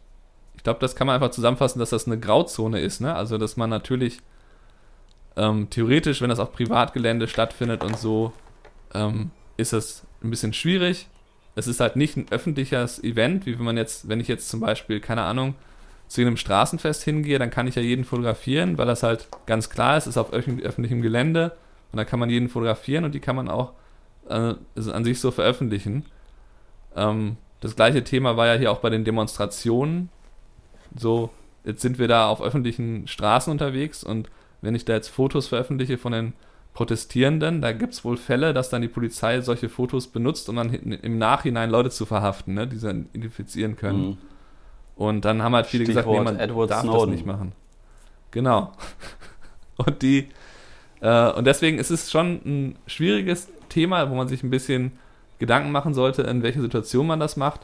[0.57, 3.01] ich glaube, das kann man einfach zusammenfassen, dass das eine Grauzone ist.
[3.01, 3.15] Ne?
[3.15, 4.19] Also, dass man natürlich
[5.37, 8.33] ähm, theoretisch, wenn das auf Privatgelände stattfindet und so,
[8.95, 11.09] ähm, ist es ein bisschen schwierig.
[11.55, 14.61] Es ist halt nicht ein öffentliches Event, wie wenn man jetzt, wenn ich jetzt zum
[14.61, 15.55] Beispiel, keine Ahnung,
[16.13, 19.97] zu einem Straßenfest hingehe, dann kann ich ja jeden fotografieren, weil das halt ganz klar
[19.97, 21.53] ist, ist auf öffentlichem Gelände
[21.91, 23.73] und da kann man jeden fotografieren und die kann man auch
[24.29, 26.05] äh, an sich so veröffentlichen.
[26.95, 30.11] Ähm, das gleiche Thema war ja hier auch bei den Demonstrationen.
[30.95, 31.31] So,
[31.65, 34.29] jetzt sind wir da auf öffentlichen Straßen unterwegs und
[34.61, 36.33] wenn ich da jetzt Fotos veröffentliche von den
[36.75, 40.73] Protestierenden, da gibt es wohl Fälle, dass dann die Polizei solche Fotos benutzt, um dann
[40.73, 44.09] im Nachhinein Leute zu verhaften, ne, die sie identifizieren können.
[44.11, 44.19] Mhm.
[45.03, 47.01] Und dann haben halt viele Stichwort gesagt, nee, man Edward darf Snowden.
[47.01, 47.53] das nicht machen.
[48.31, 48.73] Genau.
[49.77, 50.29] Und die
[51.01, 54.93] äh, und deswegen ist es schon ein schwieriges Thema, wo man sich ein bisschen
[55.41, 57.63] Gedanken machen sollte, in welcher Situation man das macht.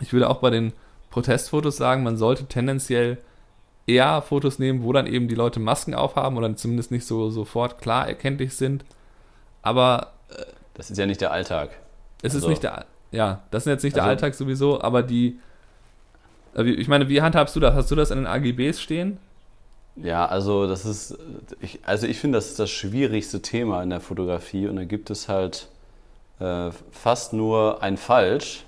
[0.00, 0.72] Ich würde auch bei den
[1.10, 3.18] Protestfotos sagen, man sollte tendenziell
[3.88, 7.80] eher Fotos nehmen, wo dann eben die Leute Masken aufhaben oder zumindest nicht so sofort
[7.80, 8.84] klar erkenntlich sind.
[9.62, 11.70] Aber äh, das ist ja nicht der Alltag.
[12.22, 15.02] Es also, ist nicht der ja, das ist jetzt nicht also, der Alltag sowieso, aber
[15.02, 15.40] die
[16.56, 17.74] ich meine, wie handhabst du das?
[17.74, 19.18] Hast du das in den AGBs stehen?
[19.96, 21.16] Ja, also das ist
[21.60, 25.10] ich, also ich finde, das ist das schwierigste Thema in der Fotografie und da gibt
[25.10, 25.68] es halt
[26.40, 28.64] äh, fast nur ein falsch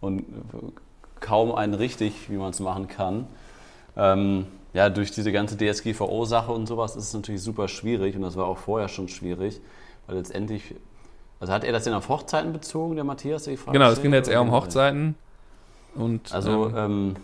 [0.00, 0.24] und
[1.20, 3.26] kaum ein richtig, wie man es machen kann.
[3.96, 8.36] Ähm, ja, durch diese ganze DSGVO-Sache und sowas ist es natürlich super schwierig und das
[8.36, 9.60] war auch vorher schon schwierig,
[10.06, 10.74] weil letztendlich,
[11.38, 13.44] also hat er das denn auf Hochzeiten bezogen, der Matthias?
[13.44, 15.14] Genau, es ging jetzt eher um Hochzeiten.
[15.94, 17.16] Und, also, ähm, ähm,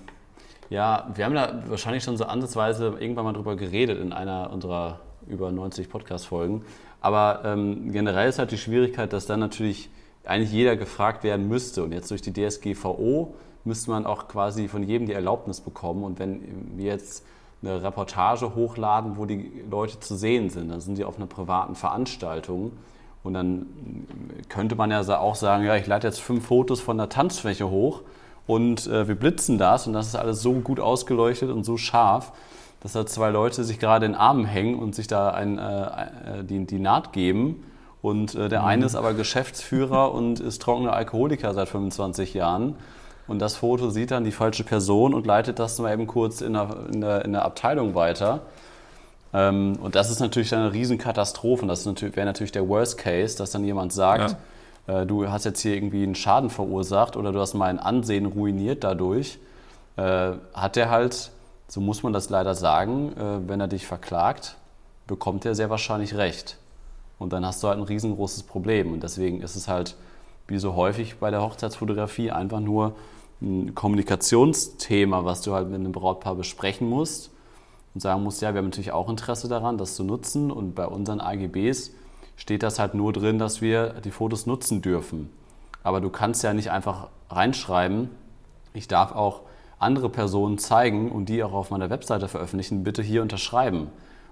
[0.70, 5.00] ja, wir haben da wahrscheinlich schon so ansatzweise irgendwann mal drüber geredet in einer unserer
[5.26, 6.62] über 90 Podcast-Folgen.
[7.00, 9.88] Aber ähm, generell ist halt die Schwierigkeit, dass dann natürlich
[10.24, 11.84] eigentlich jeder gefragt werden müsste.
[11.84, 16.04] Und jetzt durch die DSGVO müsste man auch quasi von jedem die Erlaubnis bekommen.
[16.04, 17.24] Und wenn wir jetzt
[17.62, 21.74] eine Reportage hochladen, wo die Leute zu sehen sind, dann sind die auf einer privaten
[21.74, 22.72] Veranstaltung.
[23.22, 23.66] Und dann
[24.48, 28.02] könnte man ja auch sagen, ja, ich lade jetzt fünf Fotos von der Tanzfläche hoch
[28.48, 32.32] und äh, wir blitzen das und das ist alles so gut ausgeleuchtet und so scharf,
[32.80, 35.82] dass da zwei Leute sich gerade in den Armen hängen und sich da ein, äh,
[35.82, 37.62] äh die, die Naht geben.
[38.02, 38.86] Und äh, der eine mhm.
[38.86, 42.74] ist aber Geschäftsführer und ist trockener Alkoholiker seit 25 Jahren
[43.28, 46.54] und das Foto sieht dann die falsche Person und leitet das mal eben kurz in
[46.54, 48.40] der, in der, in der Abteilung weiter.
[49.34, 51.62] Ähm, und das ist natürlich eine Riesenkatastrophe.
[51.62, 54.38] Und das natürlich, wäre natürlich der Worst Case, dass dann jemand sagt, ja.
[54.88, 58.82] Äh, du hast jetzt hier irgendwie einen Schaden verursacht oder du hast mein Ansehen ruiniert
[58.82, 59.38] dadurch.
[59.96, 61.30] Äh, hat der halt,
[61.68, 64.56] so muss man das leider sagen, äh, wenn er dich verklagt,
[65.06, 66.56] bekommt er sehr wahrscheinlich recht.
[67.18, 68.92] Und dann hast du halt ein riesengroßes Problem.
[68.92, 69.96] Und deswegen ist es halt,
[70.46, 72.94] wie so häufig bei der Hochzeitsfotografie, einfach nur
[73.40, 77.30] ein Kommunikationsthema, was du halt mit einem Brautpaar besprechen musst
[77.94, 80.86] und sagen musst, ja, wir haben natürlich auch Interesse daran, das zu nutzen und bei
[80.86, 81.92] unseren AGBs
[82.38, 85.28] steht das halt nur drin, dass wir die Fotos nutzen dürfen.
[85.82, 88.08] Aber du kannst ja nicht einfach reinschreiben,
[88.72, 89.42] ich darf auch
[89.78, 93.88] andere Personen zeigen und die auch auf meiner Webseite veröffentlichen, bitte hier unterschreiben.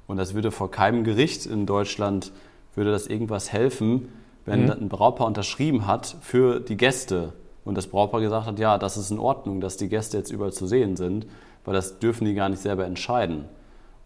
[0.06, 2.32] Und das würde vor keinem Gericht in Deutschland,
[2.74, 4.08] würde das irgendwas helfen,
[4.44, 4.70] wenn mhm.
[4.70, 7.32] ein Brautpaar unterschrieben hat für die Gäste
[7.64, 10.52] und das Brautpaar gesagt hat, ja, das ist in Ordnung, dass die Gäste jetzt überall
[10.52, 11.26] zu sehen sind,
[11.64, 13.46] weil das dürfen die gar nicht selber entscheiden.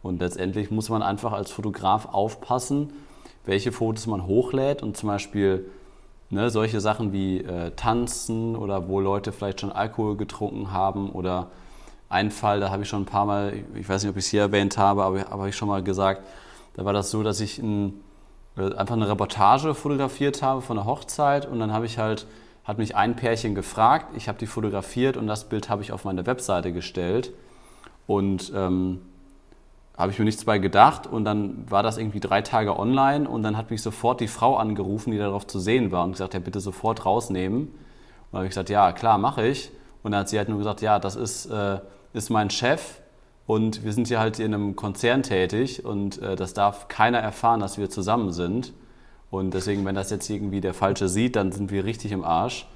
[0.02, 2.94] Und letztendlich muss man einfach als Fotograf aufpassen,
[3.44, 5.66] welche Fotos man hochlädt und zum Beispiel
[6.30, 11.48] ne, solche Sachen wie äh, Tanzen oder wo Leute vielleicht schon Alkohol getrunken haben oder
[12.08, 14.30] ein Fall, da habe ich schon ein paar Mal, ich weiß nicht, ob ich es
[14.30, 16.22] hier erwähnt habe, aber, aber habe ich schon mal gesagt,
[16.74, 18.00] da war das so, dass ich ein,
[18.56, 22.26] äh, einfach eine Reportage fotografiert habe von einer Hochzeit und dann habe ich halt
[22.64, 26.04] hat mich ein Pärchen gefragt, ich habe die fotografiert und das Bild habe ich auf
[26.04, 27.32] meine Webseite gestellt.
[28.06, 29.00] Und ähm,
[30.00, 33.42] habe ich mir nichts bei gedacht und dann war das irgendwie drei Tage online und
[33.42, 36.40] dann hat mich sofort die Frau angerufen, die darauf zu sehen war und gesagt, ja
[36.40, 37.60] bitte sofort rausnehmen.
[37.60, 37.72] Und
[38.32, 39.70] dann habe ich gesagt, ja klar, mache ich.
[40.02, 41.80] Und dann hat sie halt nur gesagt, ja, das ist, äh,
[42.14, 43.00] ist mein Chef
[43.46, 47.60] und wir sind hier halt in einem Konzern tätig und äh, das darf keiner erfahren,
[47.60, 48.72] dass wir zusammen sind.
[49.30, 52.66] Und deswegen, wenn das jetzt irgendwie der Falsche sieht, dann sind wir richtig im Arsch.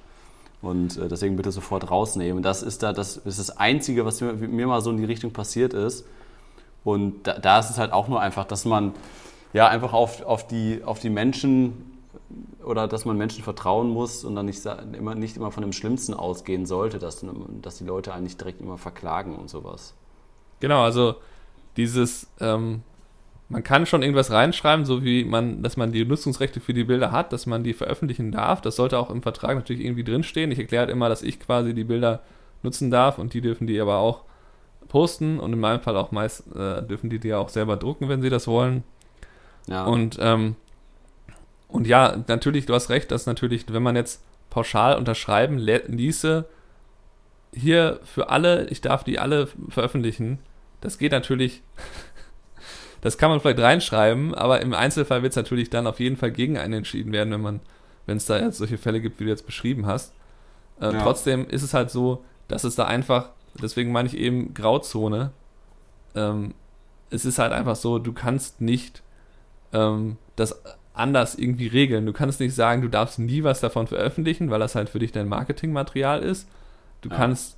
[0.62, 2.42] Und äh, deswegen bitte sofort rausnehmen.
[2.42, 5.32] Das ist da, das ist das Einzige, was mir, mir mal so in die Richtung
[5.32, 6.06] passiert ist.
[6.85, 8.92] Und da, da ist es halt auch nur einfach, dass man
[9.53, 11.94] ja einfach auf, auf, die, auf die Menschen
[12.62, 16.14] oder dass man Menschen vertrauen muss und dann nicht immer, nicht immer von dem Schlimmsten
[16.14, 17.25] ausgehen sollte, dass,
[17.62, 19.94] dass die Leute eigentlich direkt immer verklagen und sowas.
[20.61, 21.16] Genau, also
[21.77, 22.83] dieses, ähm,
[23.49, 27.12] man kann schon irgendwas reinschreiben, so wie man, dass man die Nutzungsrechte für die Bilder
[27.12, 28.61] hat, dass man die veröffentlichen darf.
[28.62, 30.51] Das sollte auch im Vertrag natürlich irgendwie drinstehen.
[30.51, 32.23] Ich erkläre halt immer, dass ich quasi die Bilder
[32.62, 34.23] nutzen darf und die dürfen die aber auch
[34.94, 38.22] posten und in meinem Fall auch meist äh, dürfen die die auch selber drucken, wenn
[38.22, 38.85] sie das wollen.
[39.66, 39.87] Ja.
[39.87, 40.54] Und ähm,
[41.66, 46.44] und ja, natürlich, du hast recht, dass natürlich, wenn man jetzt pauschal unterschreiben ließe,
[47.52, 50.38] hier für alle, ich darf die alle veröffentlichen,
[50.80, 51.62] das geht natürlich,
[53.00, 56.30] das kann man vielleicht reinschreiben, aber im Einzelfall wird es natürlich dann auf jeden Fall
[56.30, 57.61] gegen einen entschieden werden, wenn man,
[58.07, 60.14] wenn es da jetzt solche Fälle gibt, wie du jetzt beschrieben hast.
[60.80, 61.02] Äh, ja.
[61.02, 63.30] Trotzdem ist es halt so, dass es da einfach,
[63.62, 65.31] deswegen meine ich eben Grauzone,
[66.14, 66.55] ähm,
[67.11, 69.03] es ist halt einfach so, du kannst nicht
[69.73, 70.62] ähm, das
[70.95, 72.07] anders irgendwie regeln.
[72.07, 75.12] Du kannst nicht sagen, du darfst nie was davon veröffentlichen, weil das halt für dich
[75.12, 76.49] dein Marketingmaterial ist.
[77.03, 77.17] Du ja.
[77.17, 77.57] kannst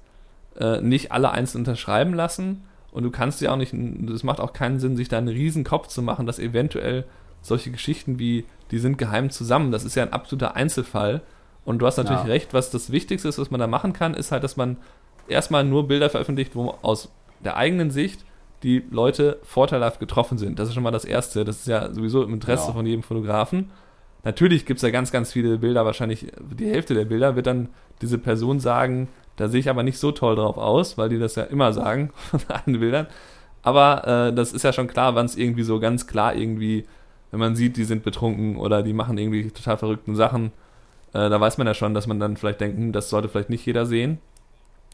[0.58, 4.54] äh, nicht alle einzeln unterschreiben lassen und du kannst ja auch nicht, es macht auch
[4.54, 7.04] keinen Sinn, sich da einen riesen Kopf zu machen, dass eventuell
[7.42, 11.20] solche Geschichten wie, die sind geheim zusammen, das ist ja ein absoluter Einzelfall.
[11.64, 12.28] Und du hast natürlich ja.
[12.28, 14.76] recht, was das Wichtigste ist, was man da machen kann, ist halt, dass man
[15.28, 17.10] erstmal nur Bilder veröffentlicht, wo aus
[17.44, 18.24] der eigenen Sicht
[18.62, 20.58] die Leute vorteilhaft getroffen sind.
[20.58, 21.44] Das ist schon mal das Erste.
[21.44, 22.72] Das ist ja sowieso im Interesse ja.
[22.72, 23.70] von jedem Fotografen.
[24.24, 27.68] Natürlich gibt es ja ganz, ganz viele Bilder, wahrscheinlich die Hälfte der Bilder wird dann
[28.00, 31.36] diese Person sagen, da sehe ich aber nicht so toll drauf aus, weil die das
[31.36, 33.06] ja immer sagen von allen Bildern.
[33.62, 36.86] Aber äh, das ist ja schon klar, wann es irgendwie so ganz klar irgendwie,
[37.30, 40.52] wenn man sieht, die sind betrunken oder die machen irgendwie total verrückten Sachen,
[41.12, 43.50] äh, da weiß man ja schon, dass man dann vielleicht denken, hm, das sollte vielleicht
[43.50, 44.18] nicht jeder sehen.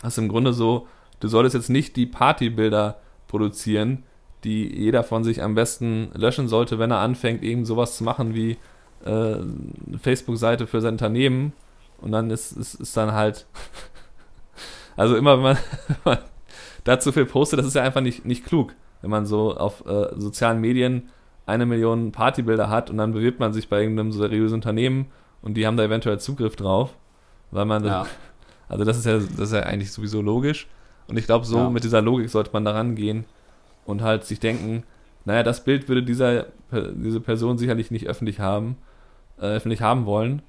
[0.03, 0.88] Das ist im Grunde so,
[1.21, 4.05] du solltest jetzt nicht die Partybilder produzieren,
[4.45, 8.35] die jeder von sich am besten löschen sollte, wenn er anfängt, eben sowas zu machen
[8.35, 8.59] wie
[9.05, 11.53] äh, eine Facebook-Seite für sein Unternehmen.
[12.01, 13.47] Und dann ist, ist, ist dann halt,
[14.97, 15.57] also immer wenn man,
[15.88, 16.19] wenn man
[16.85, 19.87] da zu viel postet, das ist ja einfach nicht, nicht klug, wenn man so auf
[19.87, 21.11] äh, sozialen Medien
[21.47, 25.07] eine Million Partybilder hat und dann bewirbt man sich bei irgendeinem seriösen Unternehmen
[25.43, 26.97] und die haben da eventuell Zugriff drauf,
[27.51, 28.07] weil man, ja.
[28.72, 30.66] also das ist ja, das ist ja eigentlich sowieso logisch.
[31.06, 31.70] Und ich glaube, so ja.
[31.70, 33.26] mit dieser Logik sollte man da rangehen
[33.85, 34.85] und halt sich denken,
[35.26, 38.78] naja, das Bild würde dieser, diese Person sicherlich nicht öffentlich haben,
[39.38, 40.40] äh, öffentlich haben wollen.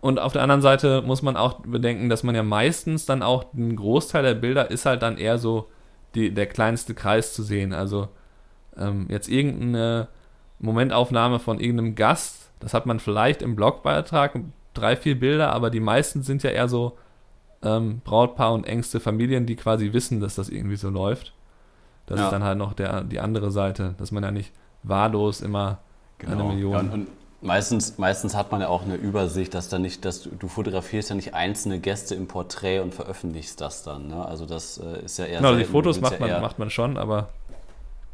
[0.00, 3.52] Und auf der anderen Seite muss man auch bedenken, dass man ja meistens dann auch
[3.54, 5.68] ein Großteil der Bilder ist halt dann eher so
[6.14, 7.72] die, der kleinste Kreis zu sehen.
[7.72, 8.08] Also
[8.76, 10.08] ähm, jetzt irgendeine
[10.58, 14.38] Momentaufnahme von irgendeinem Gast, das hat man vielleicht im Blogbeitrag,
[14.74, 16.96] drei, vier Bilder, aber die meisten sind ja eher so
[17.66, 21.32] ähm, Brautpaar und engste Familien, die quasi wissen, dass das irgendwie so läuft.
[22.06, 22.26] Das ja.
[22.26, 24.52] ist dann halt noch der, die andere Seite, dass man ja nicht
[24.84, 25.78] wahllos immer
[26.18, 26.32] genau.
[26.32, 26.72] eine Million.
[26.72, 27.08] Ja, und, und
[27.40, 31.10] meistens, meistens hat man ja auch eine Übersicht, dass da nicht, dass du, du, fotografierst
[31.10, 34.08] ja nicht einzelne Gäste im Porträt und veröffentlichst das dann.
[34.08, 34.24] Ne?
[34.24, 35.38] Also das äh, ist ja eher.
[35.38, 35.66] Genau, selten.
[35.66, 37.30] die Fotos macht, ja man, macht man schon, aber.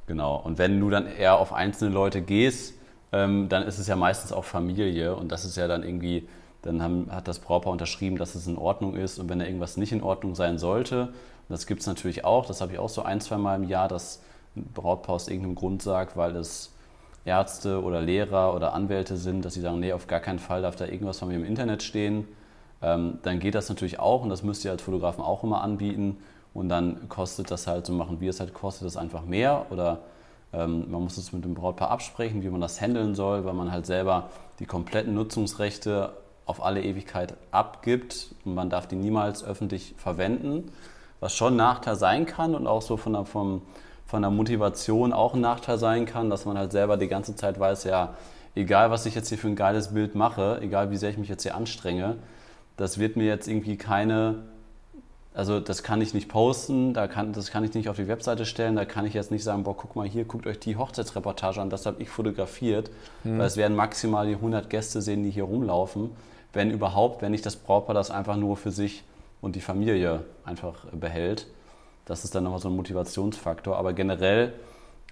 [0.06, 0.36] Genau.
[0.36, 2.74] Und wenn du dann eher auf einzelne Leute gehst,
[3.12, 6.26] ähm, dann ist es ja meistens auch Familie und das ist ja dann irgendwie
[6.62, 9.18] dann haben, hat das Brautpaar unterschrieben, dass es in Ordnung ist.
[9.18, 12.46] Und wenn da irgendwas nicht in Ordnung sein sollte, und das gibt es natürlich auch,
[12.46, 14.22] das habe ich auch so ein, zwei Mal im Jahr, dass
[14.56, 16.72] ein Brautpaar aus irgendeinem Grund sagt, weil es
[17.24, 20.76] Ärzte oder Lehrer oder Anwälte sind, dass sie sagen, nee, auf gar keinen Fall darf
[20.76, 22.26] da irgendwas von mir im Internet stehen.
[22.80, 26.18] Ähm, dann geht das natürlich auch und das müsst ihr als Fotografen auch immer anbieten.
[26.54, 30.00] Und dann kostet das halt, so machen wir es halt, kostet es einfach mehr oder
[30.52, 33.72] ähm, man muss es mit dem Brautpaar absprechen, wie man das handeln soll, weil man
[33.72, 36.12] halt selber die kompletten Nutzungsrechte
[36.46, 38.34] auf alle Ewigkeit abgibt.
[38.44, 40.70] Und man darf die niemals öffentlich verwenden,
[41.20, 43.62] was schon ein Nachteil sein kann und auch so von der, vom,
[44.06, 47.60] von der Motivation auch ein Nachteil sein kann, dass man halt selber die ganze Zeit
[47.60, 48.14] weiß, ja,
[48.54, 51.28] egal was ich jetzt hier für ein geiles Bild mache, egal wie sehr ich mich
[51.28, 52.16] jetzt hier anstrenge,
[52.76, 54.42] das wird mir jetzt irgendwie keine,
[55.32, 58.44] also das kann ich nicht posten, da kann, das kann ich nicht auf die Webseite
[58.44, 61.60] stellen, da kann ich jetzt nicht sagen, boah, guck mal hier, guckt euch die Hochzeitsreportage
[61.60, 62.90] an, das habe ich fotografiert,
[63.22, 63.38] mhm.
[63.38, 66.10] weil es werden maximal die 100 Gäste sehen, die hier rumlaufen
[66.52, 69.04] wenn überhaupt, wenn nicht das Brautpaar das einfach nur für sich
[69.40, 71.46] und die Familie einfach behält.
[72.04, 73.76] Das ist dann nochmal so ein Motivationsfaktor.
[73.76, 74.52] Aber generell,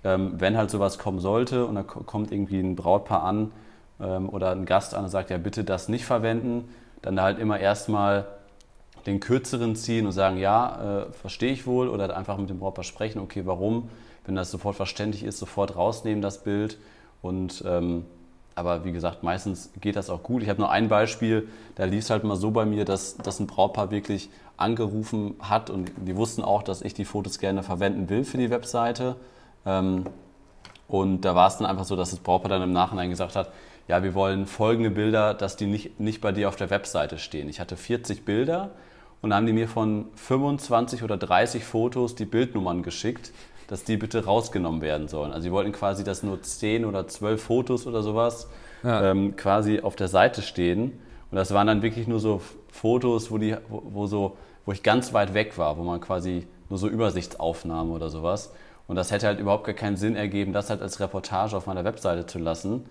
[0.04, 3.52] ähm, wenn halt sowas kommen sollte und da kommt irgendwie ein Brautpaar an
[4.00, 6.68] ähm, oder ein Gast an und sagt, ja bitte das nicht verwenden,
[7.02, 8.26] dann halt immer erstmal
[9.06, 12.84] den kürzeren ziehen und sagen, ja, äh, verstehe ich wohl oder einfach mit dem Brautpaar
[12.84, 13.88] sprechen, okay, warum?
[14.26, 16.78] Wenn das sofort verständlich ist, sofort rausnehmen das Bild
[17.22, 18.04] und ähm,
[18.60, 20.42] aber wie gesagt, meistens geht das auch gut.
[20.42, 23.40] Ich habe nur ein Beispiel, da lief es halt mal so bei mir, dass, dass
[23.40, 28.10] ein Brautpaar wirklich angerufen hat und die wussten auch, dass ich die Fotos gerne verwenden
[28.10, 29.16] will für die Webseite.
[29.64, 30.04] Ähm,
[30.88, 33.50] und da war es dann einfach so, dass das Brautpaar dann im Nachhinein gesagt hat,
[33.88, 37.48] ja, wir wollen folgende Bilder, dass die nicht, nicht bei dir auf der Webseite stehen.
[37.48, 38.72] Ich hatte 40 Bilder
[39.22, 43.32] und dann haben die mir von 25 oder 30 Fotos die Bildnummern geschickt
[43.70, 45.30] dass die bitte rausgenommen werden sollen.
[45.30, 48.48] Also sie wollten quasi, dass nur 10 oder 12 Fotos oder sowas
[48.82, 49.10] ja.
[49.10, 51.00] ähm, quasi auf der Seite stehen.
[51.30, 52.40] Und das waren dann wirklich nur so
[52.72, 56.48] Fotos, wo, die, wo, wo, so, wo ich ganz weit weg war, wo man quasi
[56.68, 58.52] nur so Übersichtsaufnahmen oder sowas.
[58.88, 61.84] Und das hätte halt überhaupt gar keinen Sinn ergeben, das halt als Reportage auf meiner
[61.84, 62.86] Webseite zu lassen.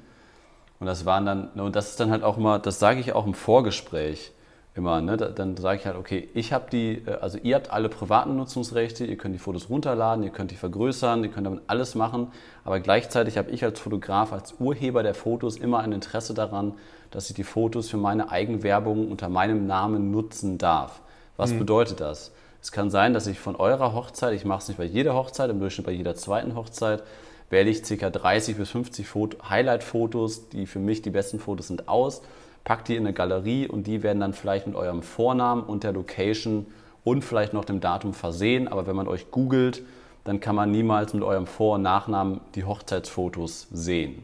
[0.80, 3.26] Und das waren dann, und das ist dann halt auch immer, das sage ich auch
[3.28, 4.32] im Vorgespräch
[4.76, 5.18] immer, ne?
[5.18, 9.06] dann sage ich halt, okay, ich habe die, äh, also ihr habt alle privaten Nutzungsrechte,
[9.06, 12.32] ihr könnt die Fotos runterladen, ihr könnt die vergrößern, ihr könnt damit alles machen,
[12.64, 16.74] aber gleichzeitig habe ich als Fotograf, als Urheber der Fotos immer ein Interesse daran,
[17.12, 21.02] dass ich die Fotos für meine Eigenwerbung unter meinem Namen nutzen darf.
[21.38, 21.60] Was mhm.
[21.60, 22.32] bedeutet das?
[22.62, 25.50] Es kann sein, dass ich von eurer Hochzeit, ich mache es nicht bei jeder Hochzeit,
[25.50, 27.04] im Durchschnitt bei jeder zweiten Hochzeit,
[27.50, 28.10] wähle ich ca.
[28.10, 29.08] 30 bis 50
[29.50, 32.22] Highlight-Fotos, die für mich die besten Fotos sind, aus
[32.70, 35.92] packt die in eine Galerie und die werden dann vielleicht mit eurem Vornamen und der
[35.92, 36.68] Location
[37.04, 38.68] und vielleicht noch dem Datum versehen.
[38.68, 39.82] Aber wenn man euch googelt,
[40.24, 44.22] dann kann man niemals mit eurem Vor- und Nachnamen die Hochzeitsfotos sehen.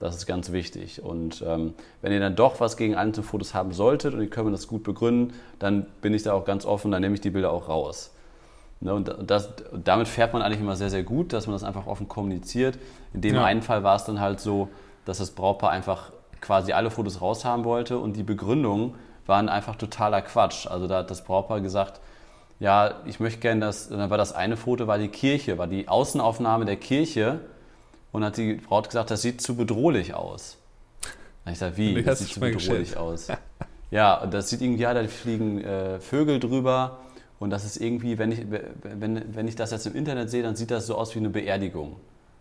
[0.00, 1.02] Das ist ganz wichtig.
[1.02, 1.72] Und ähm,
[2.02, 4.82] wenn ihr dann doch was gegen einzelne Fotos haben solltet und ihr könnt das gut
[4.82, 8.12] begründen, dann bin ich da auch ganz offen, dann nehme ich die Bilder auch raus.
[8.80, 9.48] Ne, und das,
[9.82, 12.78] damit fährt man eigentlich immer sehr, sehr gut, dass man das einfach offen kommuniziert.
[13.14, 13.44] In dem ja.
[13.46, 14.68] einen Fall war es dann halt so,
[15.06, 18.94] dass das Brautpaar einfach quasi alle Fotos raushaben wollte und die Begründungen
[19.26, 20.66] waren einfach totaler Quatsch.
[20.66, 22.00] Also da hat das Brautpaar gesagt,
[22.60, 25.88] ja, ich möchte gerne, dass, dann war das eine Foto, war die Kirche, war die
[25.88, 27.40] Außenaufnahme der Kirche
[28.10, 30.56] und hat die Braut gesagt, das sieht zu bedrohlich aus.
[31.44, 33.28] Und ich sage, wie, das sieht zu bedrohlich aus?
[33.90, 36.98] ja, und das sieht irgendwie, ja, da fliegen äh, Vögel drüber
[37.38, 38.46] und das ist irgendwie, wenn ich,
[38.82, 41.30] wenn, wenn ich das jetzt im Internet sehe, dann sieht das so aus wie eine
[41.30, 41.96] Beerdigung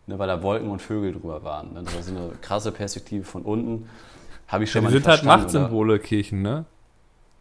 [0.08, 1.76] ne, weil da Wolken und Vögel drüber waren.
[1.76, 3.90] Das war so eine krasse Perspektive von unten.
[4.48, 6.00] Habe ich schon ja, mal Die sind halt Machtsymbole?
[6.00, 6.66] Kirchen, ne?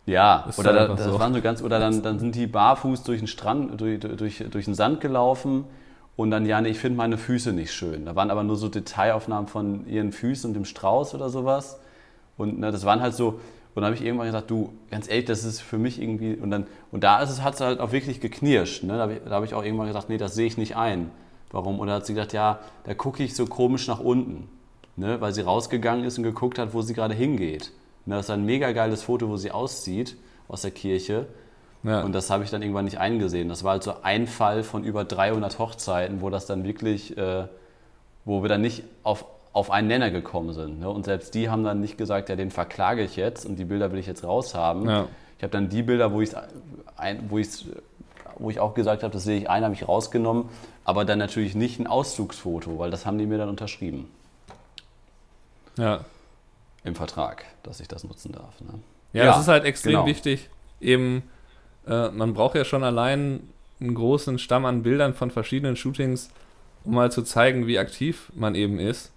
[0.06, 1.18] Ja, das oder da, das so.
[1.18, 4.64] waren so ganz, oder dann, dann sind die barfuß durch den Strand, durch, durch, durch
[4.64, 5.64] den Sand gelaufen
[6.14, 8.06] und dann, ja, nee, ich finde meine Füße nicht schön.
[8.06, 11.80] Da waren aber nur so Detailaufnahmen von ihren Füßen und dem Strauß oder sowas.
[12.36, 13.40] Und ne, das waren halt so,
[13.74, 16.50] und dann habe ich irgendwann gesagt, du, ganz ehrlich, das ist für mich irgendwie, und
[16.50, 18.84] dann, und da ist es, hat es halt auch wirklich geknirscht.
[18.84, 18.94] Ne?
[18.94, 21.10] Da habe ich, hab ich auch irgendwann gesagt, nee, das sehe ich nicht ein.
[21.50, 21.80] Warum?
[21.80, 24.48] Oder hat sie gesagt, ja, da gucke ich so komisch nach unten,
[24.96, 25.20] ne?
[25.20, 27.72] weil sie rausgegangen ist und geguckt hat, wo sie gerade hingeht.
[28.04, 28.16] Ne?
[28.16, 30.16] Das ist ein mega geiles Foto, wo sie auszieht
[30.48, 31.26] aus der Kirche.
[31.82, 32.02] Ja.
[32.02, 33.48] Und das habe ich dann irgendwann nicht eingesehen.
[33.48, 37.44] Das war halt so ein Fall von über 300 Hochzeiten, wo das dann wirklich, äh,
[38.24, 40.80] wo wir dann nicht auf, auf einen Nenner gekommen sind.
[40.80, 40.90] Ne?
[40.90, 43.92] Und selbst die haben dann nicht gesagt, ja, den verklage ich jetzt und die Bilder
[43.92, 44.88] will ich jetzt raushaben.
[44.88, 45.06] Ja.
[45.36, 47.66] Ich habe dann die Bilder, wo ich es
[48.38, 50.46] wo ich auch gesagt habe, das sehe ich ein, habe ich rausgenommen,
[50.86, 54.08] aber dann natürlich nicht ein Auszugsfoto, weil das haben die mir dann unterschrieben.
[55.76, 56.04] Ja.
[56.84, 58.60] Im Vertrag, dass ich das nutzen darf.
[58.60, 58.78] Ne?
[59.12, 60.06] Ja, ja, das ist halt extrem genau.
[60.06, 60.48] wichtig.
[60.80, 61.24] Eben,
[61.88, 63.48] äh, man braucht ja schon allein
[63.80, 66.30] einen großen Stamm an Bildern von verschiedenen Shootings,
[66.84, 69.10] um mal zu zeigen, wie aktiv man eben ist.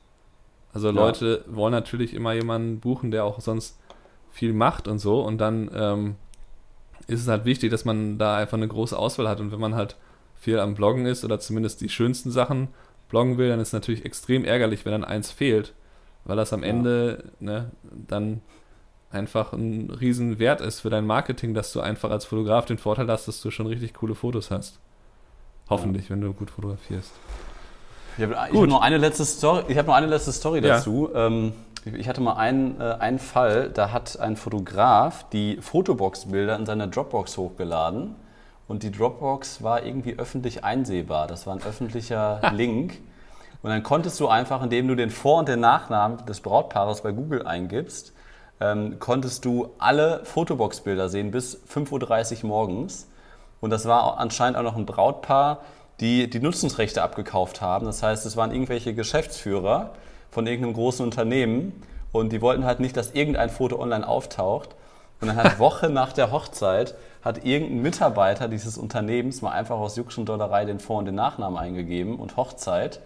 [0.73, 1.55] Also Leute ja.
[1.55, 3.77] wollen natürlich immer jemanden buchen, der auch sonst
[4.32, 5.21] viel macht und so.
[5.21, 6.15] Und dann ähm,
[7.05, 9.39] ist es halt wichtig, dass man da einfach eine große Auswahl hat.
[9.39, 9.97] Und wenn man halt
[10.39, 12.69] viel am Bloggen ist oder zumindest die schönsten Sachen
[13.10, 15.73] bloggen will, dann ist es natürlich extrem ärgerlich, wenn dann eins fehlt,
[16.23, 16.69] weil das am ja.
[16.69, 17.71] Ende ne,
[18.08, 18.41] dann
[19.12, 23.08] einfach ein riesen Wert ist für dein Marketing, dass du einfach als Fotograf den Vorteil
[23.10, 24.80] hast, dass du schon richtig coole Fotos hast.
[25.69, 26.12] Hoffentlich, ja.
[26.12, 27.12] wenn du gut fotografierst.
[28.17, 31.10] Ich habe hab noch eine letzte Story, ich hab noch eine letzte Story dazu.
[31.13, 31.28] Ja.
[31.28, 31.54] Ähm,
[31.86, 36.88] ich hatte mal einen, äh, einen Fall, da hat ein Fotograf die Fotobox-Bilder in seine
[36.88, 38.15] Dropbox hochgeladen
[38.69, 41.27] und die Dropbox war irgendwie öffentlich einsehbar.
[41.27, 42.99] Das war ein öffentlicher Link.
[43.62, 47.12] Und dann konntest du einfach, indem du den Vor- und den Nachnamen des Brautpaares bei
[47.12, 48.13] Google eingibst,
[48.62, 53.10] ähm, konntest du alle Fotobox-Bilder sehen bis 5.30 Uhr morgens.
[53.60, 55.60] Und das war anscheinend auch noch ein Brautpaar,
[55.99, 57.86] die die Nutzungsrechte abgekauft haben.
[57.86, 59.91] Das heißt, es waren irgendwelche Geschäftsführer,
[60.32, 61.73] von irgendeinem großen Unternehmen
[62.12, 64.75] und die wollten halt nicht, dass irgendein Foto online auftaucht.
[65.22, 69.98] Und dann hat Woche nach der Hochzeit hat irgendein Mitarbeiter dieses Unternehmens mal einfach aus
[69.98, 73.02] Jux und Dollerei den Vor- und den Nachnamen eingegeben und Hochzeit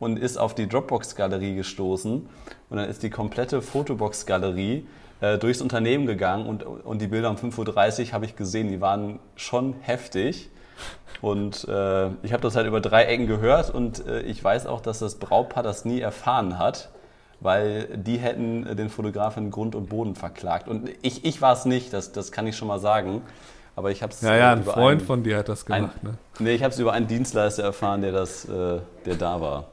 [0.00, 2.28] und ist auf die Dropbox-Galerie gestoßen.
[2.70, 4.86] Und dann ist die komplette Fotobox-Galerie
[5.20, 8.80] äh, durchs Unternehmen gegangen und, und die Bilder um 5.30 Uhr habe ich gesehen, die
[8.80, 10.50] waren schon heftig.
[11.20, 14.80] Und äh, ich habe das halt über drei Ecken gehört und äh, ich weiß auch,
[14.80, 16.88] dass das Brautpaar das nie erfahren hat,
[17.42, 20.68] weil die hätten den Fotografen Grund und Boden verklagt.
[20.68, 23.22] Und ich, ich war es nicht, das, das kann ich schon mal sagen.
[23.74, 25.96] Aber ich habe es Ja, ja, ein Freund einen, von dir hat das gemacht.
[26.02, 26.18] Ein, ne?
[26.38, 29.64] Nee, ich habe es über einen Dienstleister erfahren, der, das, äh, der da war.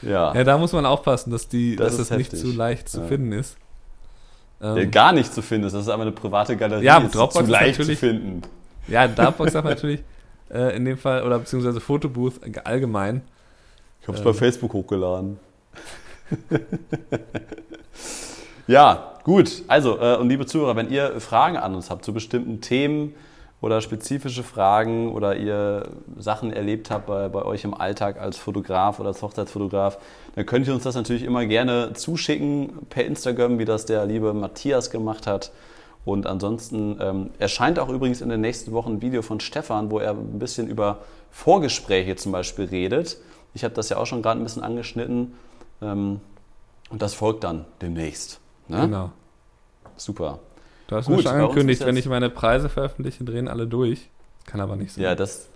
[0.00, 0.34] Ja.
[0.34, 3.06] ja, da muss man aufpassen, dass, die, das dass es nicht zu leicht zu ja.
[3.06, 3.56] finden ist.
[4.60, 5.72] Ähm, gar nicht zu finden ist.
[5.72, 6.84] Das ist aber eine private Galerie.
[6.84, 8.42] Ja, Dropbox zu leicht zu finden.
[8.88, 10.02] Ja, Dropbox darf natürlich
[10.50, 13.22] äh, in dem Fall, oder beziehungsweise Fotobooth allgemein.
[14.00, 15.38] Ich habe es ähm, bei Facebook hochgeladen.
[18.66, 19.62] ja, gut.
[19.68, 23.14] Also, äh, und liebe Zuhörer, wenn ihr Fragen an uns habt zu bestimmten Themen
[23.60, 28.98] oder spezifische Fragen oder ihr Sachen erlebt habt bei, bei euch im Alltag als Fotograf
[28.98, 29.98] oder als Hochzeitsfotograf,
[30.34, 34.34] dann könnt ihr uns das natürlich immer gerne zuschicken per Instagram, wie das der liebe
[34.34, 35.52] Matthias gemacht hat.
[36.04, 40.00] Und ansonsten ähm, erscheint auch übrigens in den nächsten Wochen ein Video von Stefan, wo
[40.00, 40.98] er ein bisschen über
[41.30, 43.18] Vorgespräche zum Beispiel redet.
[43.54, 45.34] Ich habe das ja auch schon gerade ein bisschen angeschnitten.
[45.82, 46.20] Ähm,
[46.90, 48.40] und das folgt dann demnächst.
[48.68, 48.82] Ne?
[48.82, 49.12] Genau.
[49.96, 50.38] Super.
[50.86, 54.10] Du hast Gut, mir schon angekündigt, wenn ich meine Preise veröffentliche, drehen alle durch.
[54.38, 55.04] Das kann aber nicht sein.
[55.04, 55.48] Ja, das.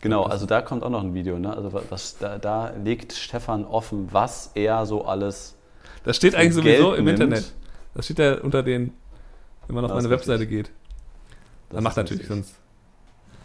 [0.00, 1.38] Genau, also da kommt auch noch ein Video.
[1.38, 1.54] Ne?
[1.54, 5.56] Also was, da, da legt Stefan offen, was er so alles.
[6.04, 7.20] Das steht eigentlich sowieso im nimmt.
[7.20, 7.52] Internet.
[7.94, 8.94] Das steht ja unter den,
[9.66, 10.66] wenn man auf das meine Webseite richtig.
[10.66, 10.70] geht.
[11.70, 12.36] Dann macht natürlich richtig.
[12.46, 12.54] sonst.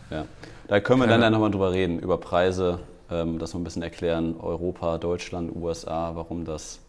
[0.10, 0.26] Ja,
[0.68, 1.22] da können wir Keine.
[1.22, 2.80] dann ja nochmal drüber reden, über Preise,
[3.10, 6.80] ähm, das mal ein bisschen erklären, Europa, Deutschland, USA, warum das,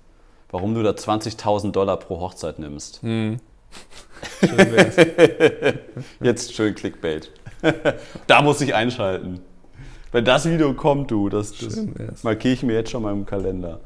[0.51, 3.03] warum du da 20.000 Dollar pro Hochzeit nimmst.
[3.03, 3.39] Hm.
[4.41, 4.59] Schön
[6.21, 7.31] Jetzt schön Clickbait.
[8.27, 9.41] da muss ich einschalten.
[10.12, 13.81] Wenn das Video kommt, du, das, das markiere ich mir jetzt schon mal im Kalender.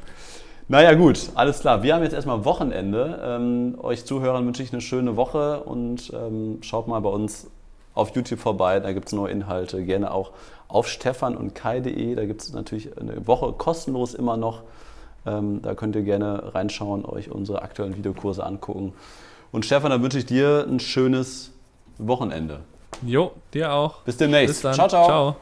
[0.69, 1.83] Naja, gut, alles klar.
[1.83, 3.21] Wir haben jetzt erstmal Wochenende.
[3.25, 7.51] Ähm, euch Zuhörern wünsche ich eine schöne Woche und ähm, schaut mal bei uns
[7.95, 8.79] auf YouTube vorbei.
[8.79, 9.85] Da gibt es neue Inhalte.
[9.85, 10.31] Gerne auch
[10.73, 12.15] auf stefan und kai.de.
[12.15, 14.63] Da gibt es natürlich eine Woche kostenlos immer noch.
[15.27, 18.95] Ähm, da könnt ihr gerne reinschauen, euch unsere aktuellen Videokurse angucken.
[19.53, 21.51] Und Stefan, dann wünsche ich dir ein schönes
[21.99, 22.61] Wochenende.
[23.05, 24.03] Jo, dir auch.
[24.03, 24.63] Bis demnächst.
[24.63, 25.07] Bis ciao, ciao.
[25.07, 25.37] ciao.